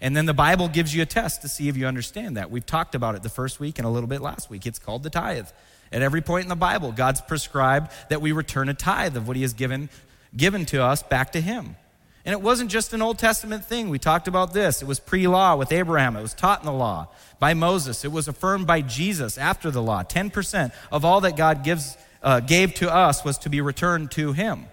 [0.00, 2.50] And then the Bible gives you a test to see if you understand that.
[2.50, 4.66] We've talked about it the first week and a little bit last week.
[4.66, 5.48] It's called the tithe.
[5.90, 9.36] At every point in the Bible, God's prescribed that we return a tithe of what
[9.36, 9.88] He has given,
[10.36, 11.76] given to us back to Him.
[12.24, 13.88] And it wasn't just an Old Testament thing.
[13.88, 14.82] We talked about this.
[14.82, 17.08] It was pre law with Abraham, it was taught in the law
[17.38, 20.02] by Moses, it was affirmed by Jesus after the law.
[20.02, 24.32] 10% of all that God gives, uh, gave to us was to be returned to
[24.32, 24.66] Him.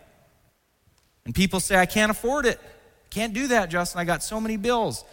[1.25, 2.59] And people say, I can't afford it.
[3.15, 4.01] Can't do that, Justin.
[4.01, 5.05] I got so many bills.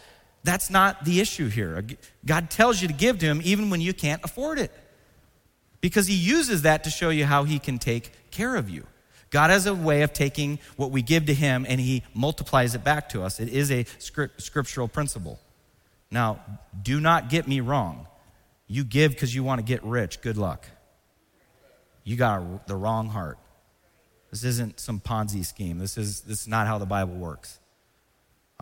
[0.43, 1.85] That's not the issue here.
[2.25, 4.73] God tells you to give to Him even when you can't afford it.
[5.79, 8.85] Because He uses that to show you how He can take care of you.
[9.29, 12.83] God has a way of taking what we give to Him and He multiplies it
[12.83, 13.39] back to us.
[13.39, 15.39] It is a scriptural principle.
[16.11, 16.41] Now,
[16.81, 18.05] do not get me wrong.
[18.67, 20.19] You give because you want to get rich.
[20.19, 20.67] Good luck.
[22.03, 23.37] You got the wrong heart.
[24.29, 25.79] This isn't some Ponzi scheme.
[25.79, 27.59] This is, this is not how the Bible works.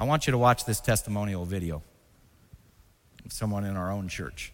[0.02, 1.84] I want you to watch this testimonial video
[3.24, 4.52] of someone in our own church.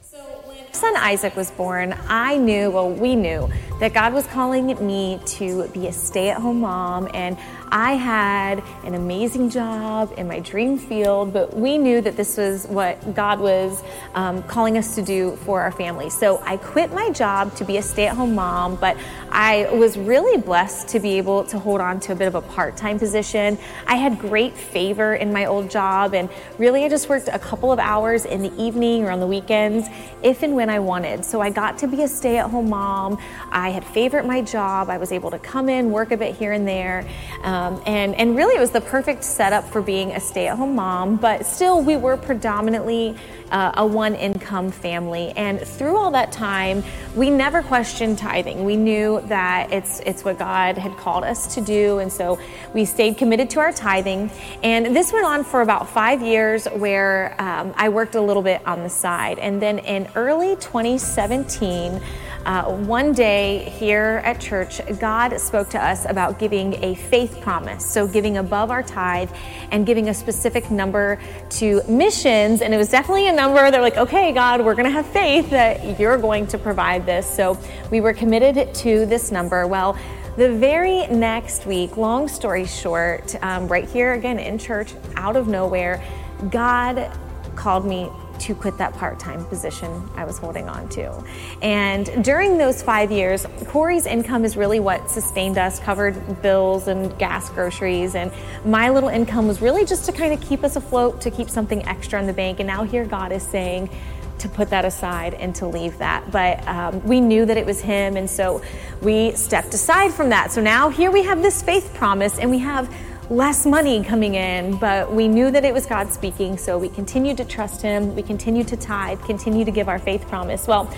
[0.00, 4.66] So when son Isaac was born, I knew, well, we knew that God was calling
[4.86, 7.08] me to be a stay at home mom.
[7.12, 7.36] And
[7.70, 12.66] I had an amazing job in my dream field, but we knew that this was
[12.66, 13.82] what God was
[14.14, 16.08] um, calling us to do for our family.
[16.08, 18.96] So I quit my job to be a stay at home mom, but
[19.30, 22.42] I was really blessed to be able to hold on to a bit of a
[22.42, 23.58] part time position.
[23.88, 27.72] I had great favor in my old job, and really I just worked a couple
[27.72, 29.88] of hours in the evening or on the weekends,
[30.22, 31.24] if and when I wanted.
[31.24, 33.18] So I got to be a stay at home mom.
[33.50, 34.88] I had favored my job.
[34.88, 37.06] I was able to come in, work a bit here and there.
[37.42, 40.76] Um, and, and really, it was the perfect setup for being a stay at home
[40.76, 43.16] mom, but still, we were predominantly
[43.50, 45.32] uh, a one income family.
[45.36, 46.82] And through all that time,
[47.14, 48.64] we never questioned tithing.
[48.64, 51.98] We knew that it's, it's what God had called us to do.
[51.98, 52.38] And so
[52.72, 54.30] we stayed committed to our tithing.
[54.62, 58.66] And this went on for about five years where um, I worked a little bit
[58.66, 59.38] on the side.
[59.38, 62.00] And then in early 2017,
[62.46, 67.84] uh, one day here at church, God spoke to us about giving a faith promise.
[67.84, 69.30] So, giving above our tithe
[69.70, 71.18] and giving a specific number
[71.50, 72.60] to missions.
[72.60, 73.70] And it was definitely a number.
[73.70, 77.26] They're like, okay, God, we're going to have faith that you're going to provide this.
[77.26, 77.58] So,
[77.90, 79.66] we were committed to this number.
[79.66, 79.98] Well,
[80.36, 85.46] the very next week, long story short, um, right here again in church, out of
[85.46, 86.02] nowhere,
[86.50, 87.10] God
[87.54, 88.10] called me
[88.40, 91.24] to quit that part time position I was holding on to.
[91.62, 97.16] And during those five years, Corey's income is really what sustained us, covered bills and
[97.18, 98.14] gas, groceries.
[98.14, 98.32] And
[98.64, 101.84] my little income was really just to kind of keep us afloat, to keep something
[101.86, 102.60] extra in the bank.
[102.60, 103.90] And now here God is saying,
[104.38, 106.30] to put that aside and to leave that.
[106.30, 108.62] But um, we knew that it was Him, and so
[109.00, 110.52] we stepped aside from that.
[110.52, 112.92] So now here we have this faith promise, and we have
[113.30, 117.36] less money coming in, but we knew that it was God speaking, so we continued
[117.38, 120.66] to trust Him, we continued to tithe, continue to give our faith promise.
[120.66, 120.92] Well,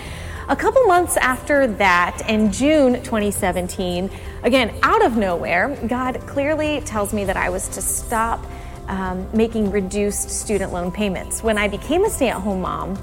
[0.49, 4.09] a couple months after that, in June 2017,
[4.43, 8.45] again, out of nowhere, God clearly tells me that I was to stop
[8.87, 11.43] um, making reduced student loan payments.
[11.43, 12.95] When I became a stay at home mom,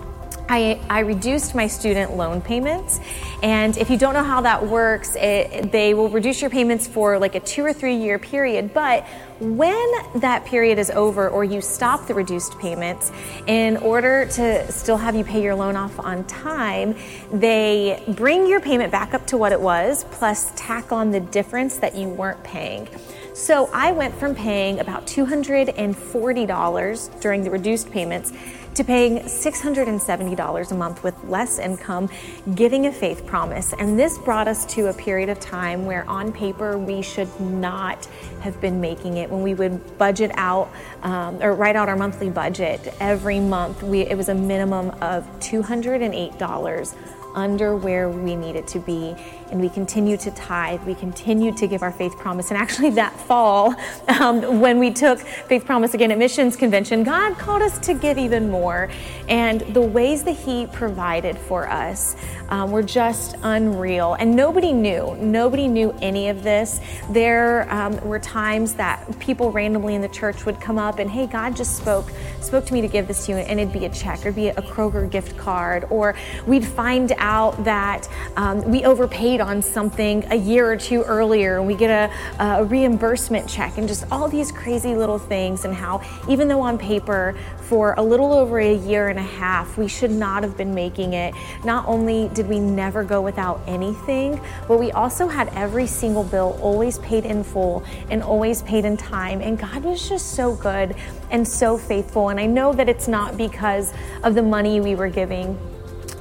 [0.49, 3.01] I, I, reduced my student loan payments.
[3.43, 7.19] And if you don't know how that works, it, they will reduce your payments for
[7.19, 8.75] like a two or three year period.
[8.75, 9.07] But
[9.41, 13.11] when that period is over or you stop the reduced payments,
[13.47, 16.95] in order to still have you pay your loan off on time,
[17.33, 21.79] they bring your payment back up to what it was, plus tack on the difference
[21.79, 22.89] that you weren't paying.
[23.35, 28.33] So I went from paying about $240 during the reduced payments
[28.75, 32.09] to paying $670 a month with less income,
[32.55, 33.75] giving a faith promise.
[33.77, 38.07] And this brought us to a period of time where, on paper, we should not
[38.41, 39.29] have been making it.
[39.29, 40.71] When we would budget out
[41.03, 45.25] um, or write out our monthly budget every month, we, it was a minimum of
[45.41, 46.95] $208
[47.35, 49.17] under where we needed to be
[49.55, 50.83] and we continue to tithe.
[50.83, 52.51] We continue to give our faith promise.
[52.51, 53.75] And actually, that fall,
[54.21, 58.19] um, when we took faith promise again at missions convention, God called us to give
[58.19, 58.91] even more.
[59.29, 62.17] And the ways that He provided for us
[62.49, 64.15] um, were just unreal.
[64.15, 65.17] And nobody knew.
[65.21, 66.81] Nobody knew any of this.
[67.11, 71.27] There um, were times that people randomly in the church would come up and, hey,
[71.27, 72.11] God just spoke
[72.45, 74.49] spoke to me to give this to you, and it'd be a check or be
[74.49, 76.15] a Kroger gift card, or
[76.47, 81.67] we'd find out that um, we overpaid on something a year or two earlier and
[81.67, 86.01] we get a, a reimbursement check and just all these crazy little things and how
[86.29, 90.11] even though on paper for a little over a year and a half we should
[90.11, 91.35] not have been making it
[91.65, 96.59] not only did we never go without anything but we also had every single bill
[96.63, 100.97] always paid in full and always paid in time and god was just so good
[101.31, 103.93] and so faithful and i know that it's not because
[104.23, 105.59] of the money we were giving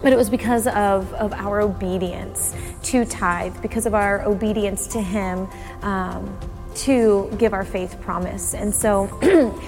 [0.04, 5.01] but it was because of, of our obedience to tithe, because of our obedience to
[5.01, 5.47] Him.
[5.82, 6.38] Um,
[6.76, 8.54] to give our faith promise.
[8.54, 9.06] And so,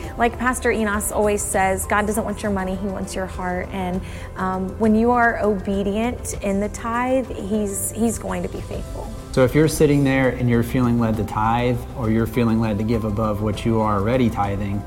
[0.18, 3.70] like Pastor Enos always says, God doesn't want your money, He wants your heart.
[3.70, 4.02] And
[4.38, 9.08] um, when you are obedient in the tithe, He's He's going to be faithful.
[9.34, 12.78] So if you're sitting there and you're feeling led to tithe, or you're feeling led
[12.78, 14.82] to give above what you are already tithing,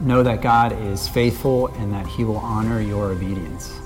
[0.00, 3.78] know that God is faithful and that He will honor your obedience.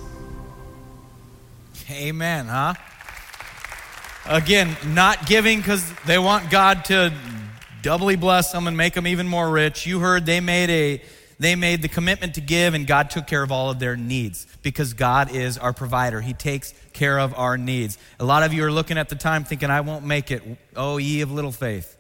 [1.91, 2.75] Amen, huh?
[4.27, 7.13] Again, not giving because they want God to
[7.83, 9.87] doubly bless them and make them even more rich.
[9.87, 11.03] You heard they made a
[11.39, 14.47] they made the commitment to give and God took care of all of their needs
[14.63, 16.21] because God is our provider.
[16.21, 17.97] He takes care of our needs.
[18.19, 20.43] A lot of you are looking at the time thinking I won't make it.
[20.77, 21.97] Oh, ye of little faith.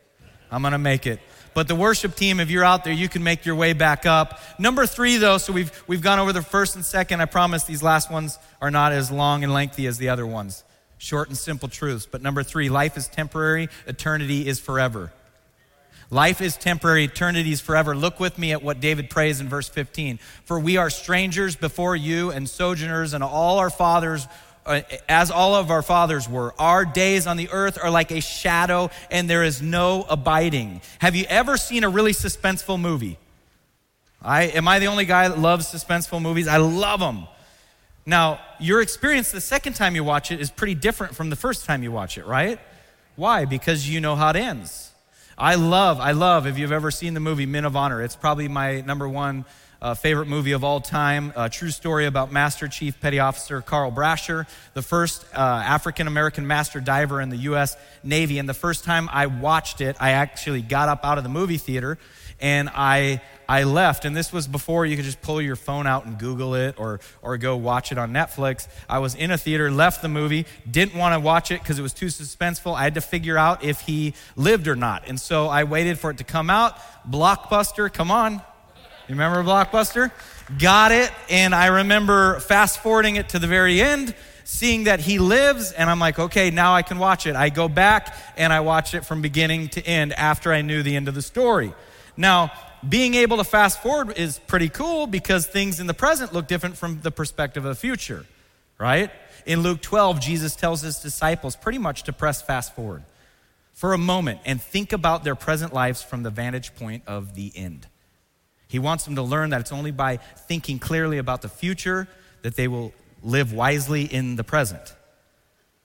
[0.51, 1.21] I'm going to make it.
[1.53, 4.41] But the worship team, if you're out there, you can make your way back up.
[4.59, 7.21] Number three, though, so we've, we've gone over the first and second.
[7.21, 10.65] I promise these last ones are not as long and lengthy as the other ones.
[10.99, 12.07] Short and simple truths.
[12.07, 15.13] But number three, life is temporary, eternity is forever.
[16.13, 17.97] Life is temporary, eternity is forever.
[17.97, 20.19] Look with me at what David prays in verse 15.
[20.45, 24.27] For we are strangers before you and sojourners, and all our fathers
[24.67, 26.55] Uh, as all of our fathers were.
[26.59, 30.83] Our days on the earth are like a shadow, and there is no abiding.
[30.99, 33.19] Have you ever seen a really suspenseful movie?
[34.23, 36.47] I, am I the only guy that loves suspenseful movies?
[36.47, 37.27] I love them.
[38.05, 41.65] Now, your experience the second time you watch it is pretty different from the first
[41.65, 42.59] time you watch it, right?
[43.17, 43.47] Why?
[43.47, 44.93] Because you know how it ends.
[45.39, 48.47] I love, I love, if you've ever seen the movie Men of Honor, it's probably
[48.47, 49.47] my number one
[49.83, 53.91] uh, favorite movie of all time, a true story about Master Chief Petty Officer Carl
[53.91, 57.77] Brashear, the first uh, African American master diver in the U.S.
[58.03, 58.39] Navy.
[58.39, 61.59] And the first time I watched it, I actually got up out of the movie
[61.59, 61.99] theater
[62.41, 63.21] and I
[63.51, 66.55] I left, and this was before you could just pull your phone out and Google
[66.55, 68.69] it or, or go watch it on Netflix.
[68.89, 71.83] I was in a theater, left the movie, didn't want to watch it because it
[71.83, 72.77] was too suspenseful.
[72.77, 75.09] I had to figure out if he lived or not.
[75.09, 76.79] And so I waited for it to come out.
[77.11, 78.41] Blockbuster, come on.
[79.11, 80.13] You remember Blockbuster?
[80.57, 81.11] Got it.
[81.29, 85.91] And I remember fast forwarding it to the very end, seeing that he lives, and
[85.91, 87.35] I'm like, okay, now I can watch it.
[87.35, 90.95] I go back and I watch it from beginning to end after I knew the
[90.95, 91.75] end of the story.
[92.17, 92.53] Now,
[92.89, 96.77] being able to fast forward is pretty cool because things in the present look different
[96.77, 98.27] from the perspective of the future,
[98.79, 99.11] right?
[99.45, 103.03] In Luke 12, Jesus tells his disciples pretty much to press fast forward
[103.73, 107.51] for a moment and think about their present lives from the vantage point of the
[107.57, 107.89] end.
[108.71, 112.07] He wants them to learn that it's only by thinking clearly about the future
[112.43, 114.95] that they will live wisely in the present.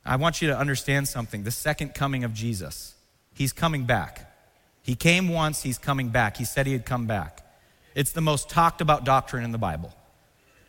[0.05, 2.93] I want you to understand something the second coming of Jesus,
[3.33, 4.31] he's coming back.
[4.83, 6.37] He came once, he's coming back.
[6.37, 7.43] He said he'd come back.
[7.95, 9.91] It's the most talked about doctrine in the Bible.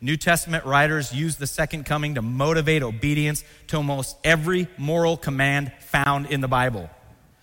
[0.01, 5.71] New Testament writers use the second coming to motivate obedience to almost every moral command
[5.81, 6.89] found in the Bible.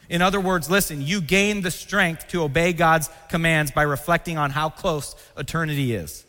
[0.09, 4.51] In other words, listen, you gain the strength to obey God's commands by reflecting on
[4.51, 6.25] how close eternity is.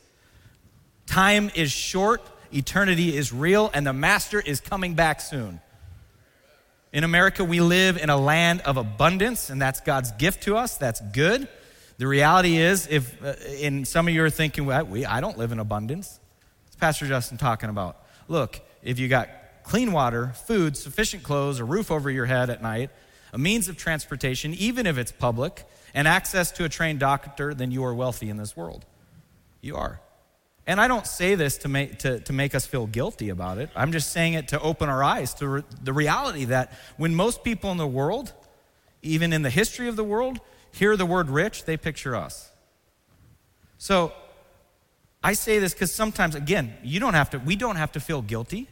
[1.06, 2.22] Time is short,
[2.52, 5.60] eternity is real, and the Master is coming back soon.
[6.92, 10.76] In America, we live in a land of abundance, and that's God's gift to us.
[10.76, 11.48] That's good.
[11.98, 15.36] The reality is, if uh, in some of you are thinking, well, we, I don't
[15.36, 16.20] live in abundance.
[16.68, 18.00] It's Pastor Justin talking about.
[18.28, 19.28] Look, if you got
[19.64, 22.90] clean water, food, sufficient clothes, a roof over your head at night,
[23.34, 27.72] a means of transportation, even if it's public, and access to a trained doctor, then
[27.72, 28.86] you are wealthy in this world.
[29.60, 30.00] You are.
[30.68, 33.70] And I don't say this to make, to, to make us feel guilty about it.
[33.74, 37.42] I'm just saying it to open our eyes to re- the reality that when most
[37.42, 38.32] people in the world,
[39.02, 40.38] even in the history of the world,
[40.70, 42.52] hear the word rich, they picture us.
[43.78, 44.12] So
[45.24, 48.22] I say this because sometimes, again, you don't have to, we don't have to feel
[48.22, 48.68] guilty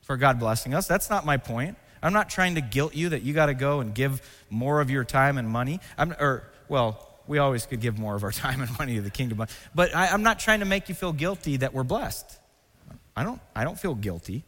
[0.00, 0.88] for God blessing us.
[0.88, 1.76] That's not my point.
[2.04, 4.90] I'm not trying to guilt you that you got to go and give more of
[4.90, 5.80] your time and money.
[5.96, 9.10] I'm, or, well, we always could give more of our time and money to the
[9.10, 9.44] kingdom.
[9.74, 12.38] But I, I'm not trying to make you feel guilty that we're blessed.
[13.16, 14.44] I don't, I don't feel guilty.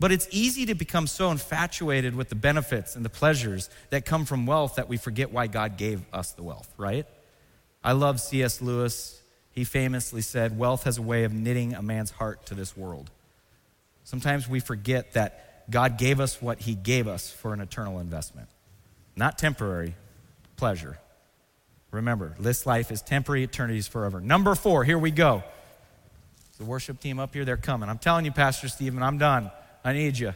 [0.00, 4.24] But it's easy to become so infatuated with the benefits and the pleasures that come
[4.24, 7.06] from wealth that we forget why God gave us the wealth, right?
[7.84, 8.60] I love C.S.
[8.60, 9.20] Lewis.
[9.52, 13.10] He famously said, Wealth has a way of knitting a man's heart to this world.
[14.04, 18.48] Sometimes we forget that God gave us what he gave us for an eternal investment,
[19.16, 19.94] not temporary
[20.56, 20.98] pleasure.
[21.90, 24.20] Remember, this life is temporary, eternity is forever.
[24.20, 25.42] Number four, here we go.
[26.58, 27.88] The worship team up here, they're coming.
[27.88, 29.50] I'm telling you, Pastor Stephen, I'm done.
[29.84, 30.32] I need you.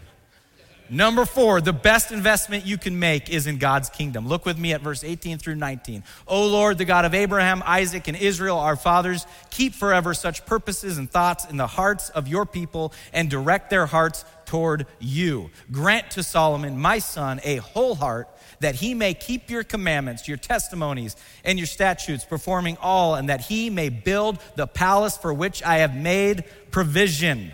[0.88, 4.28] Number four, the best investment you can make is in God's kingdom.
[4.28, 6.04] Look with me at verse 18 through 19.
[6.28, 10.98] O Lord, the God of Abraham, Isaac, and Israel, our fathers, keep forever such purposes
[10.98, 15.50] and thoughts in the hearts of your people and direct their hearts toward you.
[15.70, 18.28] Grant to Solomon, my son, a whole heart
[18.60, 23.42] that he may keep your commandments, your testimonies, and your statutes, performing all, and that
[23.42, 27.52] he may build the palace for which I have made provision.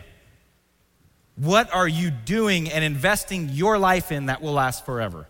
[1.36, 5.26] What are you doing and investing your life in that will last forever?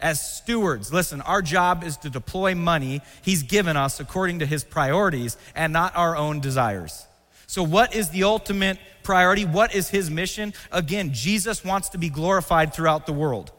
[0.00, 4.64] As stewards, listen, our job is to deploy money He's given us according to His
[4.64, 7.06] priorities and not our own desires.
[7.52, 9.44] So, what is the ultimate priority?
[9.44, 10.54] What is His mission?
[10.70, 13.52] Again, Jesus wants to be glorified throughout the world.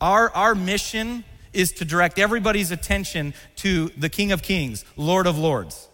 [0.00, 5.36] Our, our mission is to direct everybody's attention to the King of Kings, Lord of
[5.36, 5.88] Lords.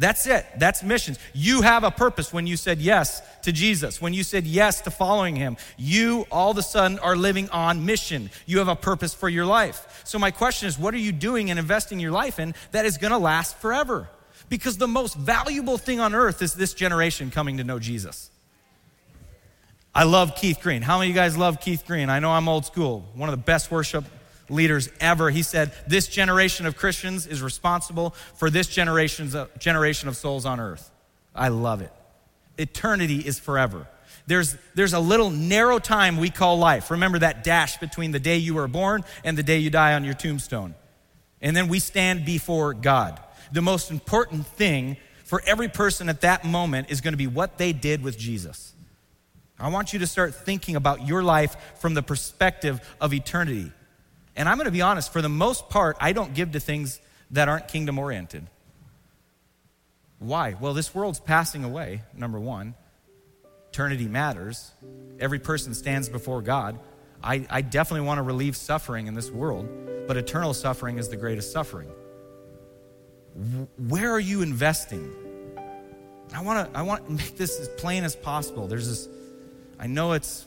[0.00, 0.44] That's it.
[0.58, 1.16] That's missions.
[1.32, 4.02] You have a purpose when you said yes to Jesus.
[4.02, 7.86] When you said yes to following him, you all of a sudden are living on
[7.86, 8.30] mission.
[8.46, 10.02] You have a purpose for your life.
[10.02, 12.98] So, my question is what are you doing and investing your life in that is
[12.98, 14.08] going to last forever?
[14.50, 18.30] Because the most valuable thing on earth is this generation coming to know Jesus.
[19.94, 20.82] I love Keith Green.
[20.82, 22.10] How many of you guys love Keith Green?
[22.10, 23.06] I know I'm old school.
[23.14, 24.04] One of the best worship
[24.48, 25.30] leaders ever.
[25.30, 30.44] He said, This generation of Christians is responsible for this generation's, uh, generation of souls
[30.44, 30.90] on earth.
[31.34, 31.92] I love it.
[32.58, 33.86] Eternity is forever.
[34.26, 36.90] There's, there's a little narrow time we call life.
[36.90, 40.04] Remember that dash between the day you were born and the day you die on
[40.04, 40.74] your tombstone.
[41.40, 43.20] And then we stand before God.
[43.52, 47.58] The most important thing for every person at that moment is going to be what
[47.58, 48.72] they did with Jesus.
[49.58, 53.70] I want you to start thinking about your life from the perspective of eternity.
[54.34, 57.00] And I'm going to be honest, for the most part, I don't give to things
[57.32, 58.46] that aren't kingdom oriented.
[60.18, 60.56] Why?
[60.58, 62.74] Well, this world's passing away, number one.
[63.70, 64.70] Eternity matters.
[65.18, 66.78] Every person stands before God.
[67.22, 69.68] I, I definitely want to relieve suffering in this world,
[70.06, 71.90] but eternal suffering is the greatest suffering.
[73.88, 75.12] Where are you investing?
[76.34, 78.66] I want to I want to make this as plain as possible.
[78.66, 79.08] There's this
[79.78, 80.46] I know it's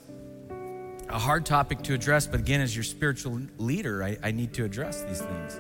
[1.10, 4.64] a hard topic to address, but again, as your spiritual leader, I, I need to
[4.64, 5.60] address these things.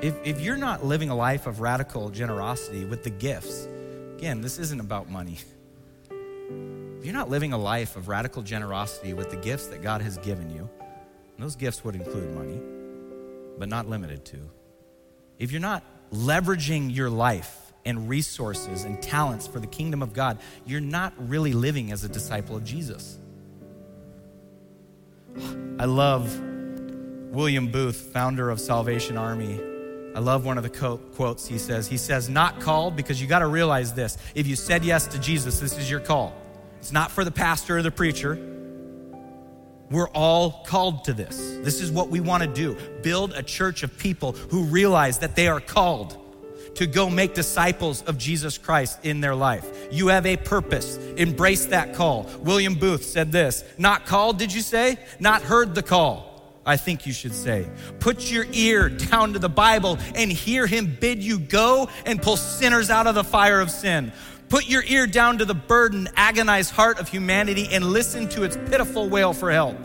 [0.00, 3.66] If, if you're not living a life of radical generosity with the gifts,
[4.16, 5.38] again, this isn't about money.
[6.10, 10.18] If you're not living a life of radical generosity with the gifts that God has
[10.18, 10.68] given you,
[11.38, 12.60] those gifts would include money,
[13.58, 14.38] but not limited to.
[15.38, 20.38] if you're not leveraging your life and resources and talents for the kingdom of God,
[20.66, 23.18] you're not really living as a disciple of Jesus.
[25.78, 26.38] I love
[27.30, 29.60] William Booth, founder of Salvation Army.
[30.14, 31.86] I love one of the quotes he says.
[31.86, 34.18] He says, Not called, because you got to realize this.
[34.34, 36.34] If you said yes to Jesus, this is your call.
[36.78, 38.38] It's not for the pastor or the preacher.
[39.90, 41.36] We're all called to this.
[41.62, 45.34] This is what we want to do build a church of people who realize that
[45.34, 46.16] they are called
[46.74, 49.66] to go make disciples of Jesus Christ in their life.
[49.90, 50.96] You have a purpose.
[51.16, 52.24] Embrace that call.
[52.40, 54.98] William Booth said this Not called, did you say?
[55.18, 56.28] Not heard the call.
[56.64, 57.66] I think you should say.
[57.98, 62.36] Put your ear down to the Bible and hear him bid you go and pull
[62.36, 64.12] sinners out of the fire of sin.
[64.48, 68.56] Put your ear down to the burdened, agonized heart of humanity and listen to its
[68.56, 69.76] pitiful wail for help.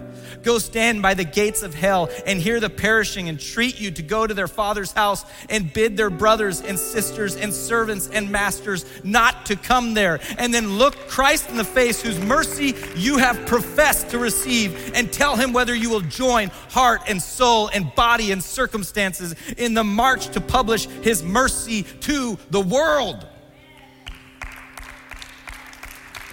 [0.41, 4.27] Go stand by the gates of hell and hear the perishing entreat you to go
[4.27, 9.45] to their father's house and bid their brothers and sisters and servants and masters not
[9.45, 10.19] to come there.
[10.37, 15.11] And then look Christ in the face, whose mercy you have professed to receive, and
[15.11, 19.83] tell him whether you will join heart and soul and body and circumstances in the
[19.83, 23.27] march to publish his mercy to the world.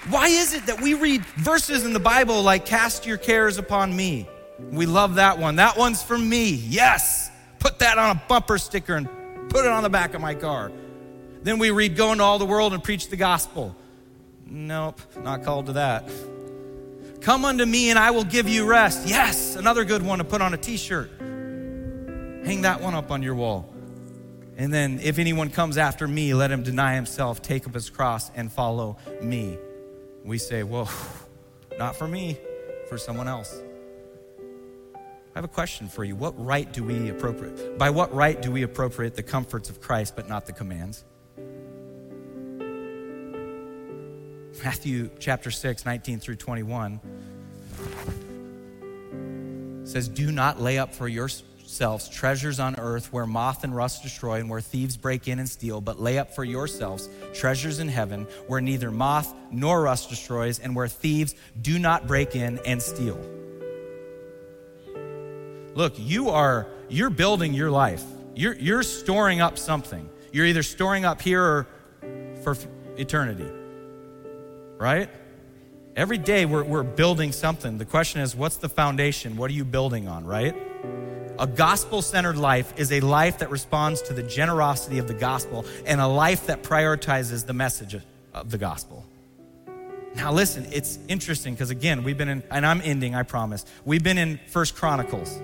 [0.09, 3.95] Why is it that we read verses in the Bible like, cast your cares upon
[3.95, 4.27] me?
[4.59, 5.57] We love that one.
[5.57, 6.51] That one's for me.
[6.53, 7.31] Yes.
[7.59, 9.09] Put that on a bumper sticker and
[9.51, 10.73] put it on the back of my car.
[11.43, 13.77] Then we read, go into all the world and preach the gospel.
[14.47, 16.11] Nope, not called to that.
[17.21, 19.07] Come unto me and I will give you rest.
[19.07, 21.11] Yes, another good one to put on a t shirt.
[21.21, 23.73] Hang that one up on your wall.
[24.57, 28.31] And then, if anyone comes after me, let him deny himself, take up his cross,
[28.35, 29.59] and follow me
[30.31, 30.89] we say, well,
[31.77, 32.39] not for me,
[32.89, 33.61] for someone else.
[34.95, 35.01] I
[35.35, 36.15] have a question for you.
[36.15, 37.77] What right do we appropriate?
[37.77, 41.05] By what right do we appropriate the comforts of Christ but not the commands?
[44.63, 47.01] Matthew chapter 6, 19 through 21
[49.83, 54.03] says, Do not lay up for yourself yourselves treasures on earth where moth and rust
[54.03, 57.87] destroy and where thieves break in and steal, but lay up for yourselves treasures in
[57.87, 62.83] heaven where neither moth nor rust destroys and where thieves do not break in and
[62.83, 63.17] steal.
[65.75, 68.03] Look, you are you're building your life.
[68.35, 70.11] You're you're storing up something.
[70.33, 71.67] You're either storing up here or
[72.43, 72.57] for
[72.97, 73.49] eternity.
[74.77, 75.09] Right?
[75.95, 77.79] Every day we're, we're building something.
[77.79, 79.37] The question is, what's the foundation?
[79.37, 80.57] What are you building on, right?
[81.41, 85.65] A gospel centered life is a life that responds to the generosity of the gospel
[85.87, 87.97] and a life that prioritizes the message
[88.35, 89.07] of the gospel.
[90.15, 93.65] Now, listen, it's interesting because again, we've been in, and I'm ending, I promise.
[93.87, 95.41] We've been in First Chronicles.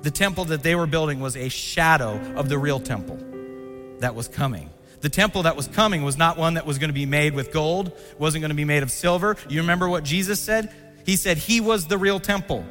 [0.00, 3.18] The temple that they were building was a shadow of the real temple
[3.98, 4.70] that was coming.
[5.02, 7.52] The temple that was coming was not one that was going to be made with
[7.52, 9.36] gold, wasn't going to be made of silver.
[9.46, 10.72] You remember what Jesus said?
[11.04, 12.64] He said he was the real temple.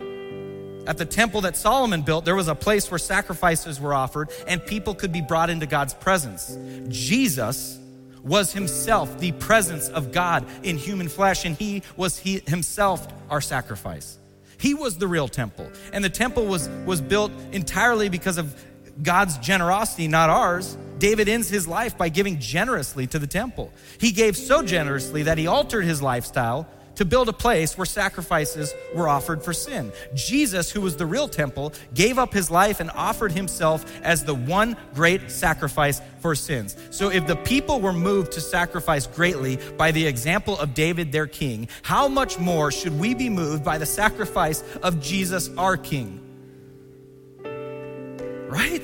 [0.87, 4.65] At the temple that Solomon built, there was a place where sacrifices were offered and
[4.65, 6.57] people could be brought into God's presence.
[6.87, 7.77] Jesus
[8.23, 13.41] was himself the presence of God in human flesh, and he was he himself our
[13.41, 14.17] sacrifice.
[14.59, 15.69] He was the real temple.
[15.93, 18.55] And the temple was, was built entirely because of
[19.03, 20.77] God's generosity, not ours.
[20.97, 23.71] David ends his life by giving generously to the temple.
[23.99, 26.67] He gave so generously that he altered his lifestyle
[26.97, 29.91] to build a place where sacrifices were offered for sin.
[30.13, 34.35] Jesus, who was the real temple, gave up his life and offered himself as the
[34.35, 36.75] one great sacrifice for sins.
[36.89, 41.27] So if the people were moved to sacrifice greatly by the example of David, their
[41.27, 46.19] king, how much more should we be moved by the sacrifice of Jesus, our king?
[48.49, 48.81] Right?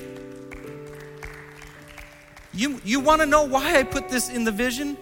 [2.52, 4.96] You, you want to know why I put this in the vision?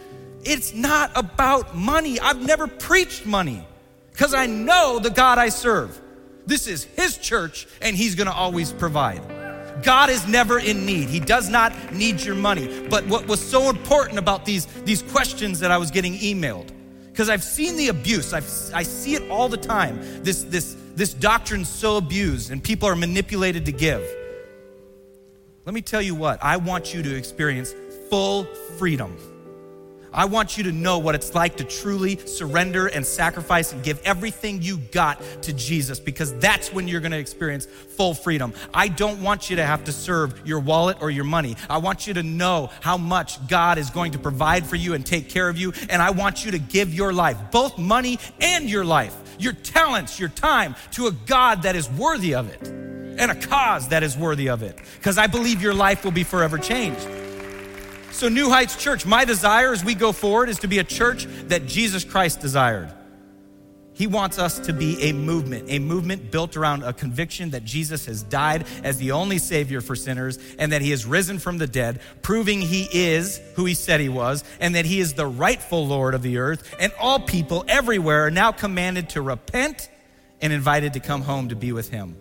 [0.44, 2.18] It's not about money.
[2.18, 3.66] I've never preached money
[4.10, 6.00] because I know the God I serve.
[6.46, 9.22] This is His church and He's going to always provide.
[9.82, 11.08] God is never in need.
[11.08, 12.86] He does not need your money.
[12.88, 16.70] But what was so important about these, these questions that I was getting emailed,
[17.10, 19.98] because I've seen the abuse, I've, I see it all the time.
[20.22, 24.02] This, this, this doctrine's so abused and people are manipulated to give.
[25.64, 27.72] Let me tell you what, I want you to experience
[28.10, 28.44] full
[28.78, 29.16] freedom.
[30.14, 34.00] I want you to know what it's like to truly surrender and sacrifice and give
[34.04, 38.52] everything you got to Jesus because that's when you're going to experience full freedom.
[38.74, 41.56] I don't want you to have to serve your wallet or your money.
[41.70, 45.04] I want you to know how much God is going to provide for you and
[45.04, 45.72] take care of you.
[45.88, 50.20] And I want you to give your life, both money and your life, your talents,
[50.20, 52.68] your time to a God that is worthy of it.
[53.18, 56.24] and a cause that is worthy of it, because I believe your life will be
[56.24, 57.06] forever changed.
[58.12, 61.26] So, New Heights Church, my desire as we go forward is to be a church
[61.48, 62.92] that Jesus Christ desired.
[63.94, 68.06] He wants us to be a movement, a movement built around a conviction that Jesus
[68.06, 71.66] has died as the only Savior for sinners and that He has risen from the
[71.66, 75.86] dead, proving He is who He said He was, and that He is the rightful
[75.86, 76.74] Lord of the earth.
[76.78, 79.90] And all people everywhere are now commanded to repent
[80.40, 82.16] and invited to come home to be with Him.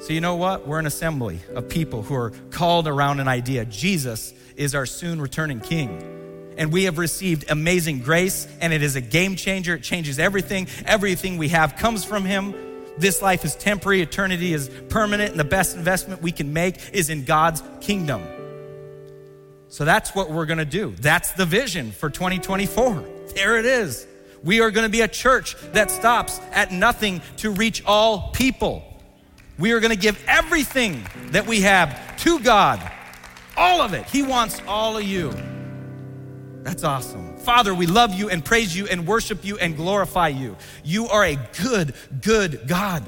[0.00, 0.66] So, you know what?
[0.66, 3.64] We're an assembly of people who are called around an idea.
[3.64, 6.18] Jesus is our soon returning King
[6.58, 9.76] and we have received amazing grace, and it is a game changer.
[9.76, 10.66] It changes everything.
[10.84, 12.52] Everything we have comes from Him.
[12.98, 17.10] This life is temporary, eternity is permanent, and the best investment we can make is
[17.10, 18.22] in God's kingdom.
[19.68, 20.94] So that's what we're going to do.
[21.00, 23.04] That's the vision for 2024.
[23.34, 24.06] There it is.
[24.42, 28.82] We are going to be a church that stops at nothing to reach all people.
[29.58, 32.80] We are going to give everything that we have to God.
[33.56, 34.04] All of it.
[34.06, 35.32] He wants all of you.
[36.62, 37.36] That's awesome.
[37.38, 40.56] Father, we love you and praise you and worship you and glorify you.
[40.84, 43.04] You are a good, good God.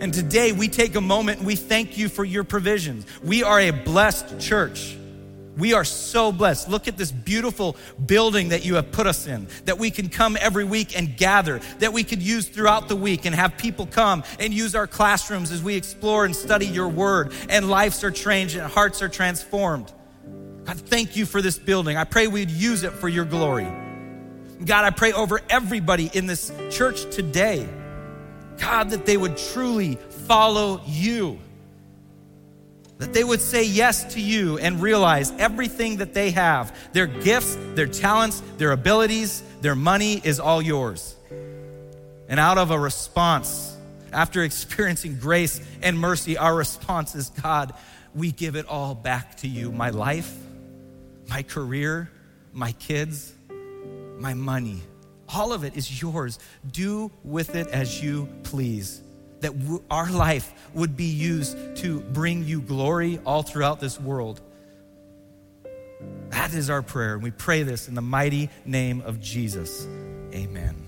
[0.00, 3.06] And today we take a moment and we thank you for your provisions.
[3.22, 4.96] We are a blessed church.
[5.58, 6.68] We are so blessed.
[6.68, 10.38] Look at this beautiful building that you have put us in, that we can come
[10.40, 14.22] every week and gather, that we could use throughout the week and have people come
[14.38, 18.56] and use our classrooms as we explore and study your word, and lives are changed
[18.56, 19.92] and hearts are transformed.
[20.64, 21.96] God, thank you for this building.
[21.96, 23.66] I pray we'd use it for your glory.
[24.64, 27.68] God, I pray over everybody in this church today,
[28.58, 29.96] God, that they would truly
[30.26, 31.38] follow you.
[32.98, 37.56] That they would say yes to you and realize everything that they have, their gifts,
[37.74, 41.14] their talents, their abilities, their money is all yours.
[42.28, 43.76] And out of a response,
[44.12, 47.72] after experiencing grace and mercy, our response is God,
[48.14, 49.70] we give it all back to you.
[49.70, 50.34] My life,
[51.28, 52.10] my career,
[52.52, 53.32] my kids,
[54.18, 54.82] my money.
[55.28, 56.38] All of it is yours.
[56.70, 59.02] Do with it as you please.
[59.40, 59.52] That
[59.90, 64.40] our life would be used to bring you glory all throughout this world.
[66.30, 67.14] That is our prayer.
[67.14, 69.86] And we pray this in the mighty name of Jesus.
[70.32, 70.87] Amen.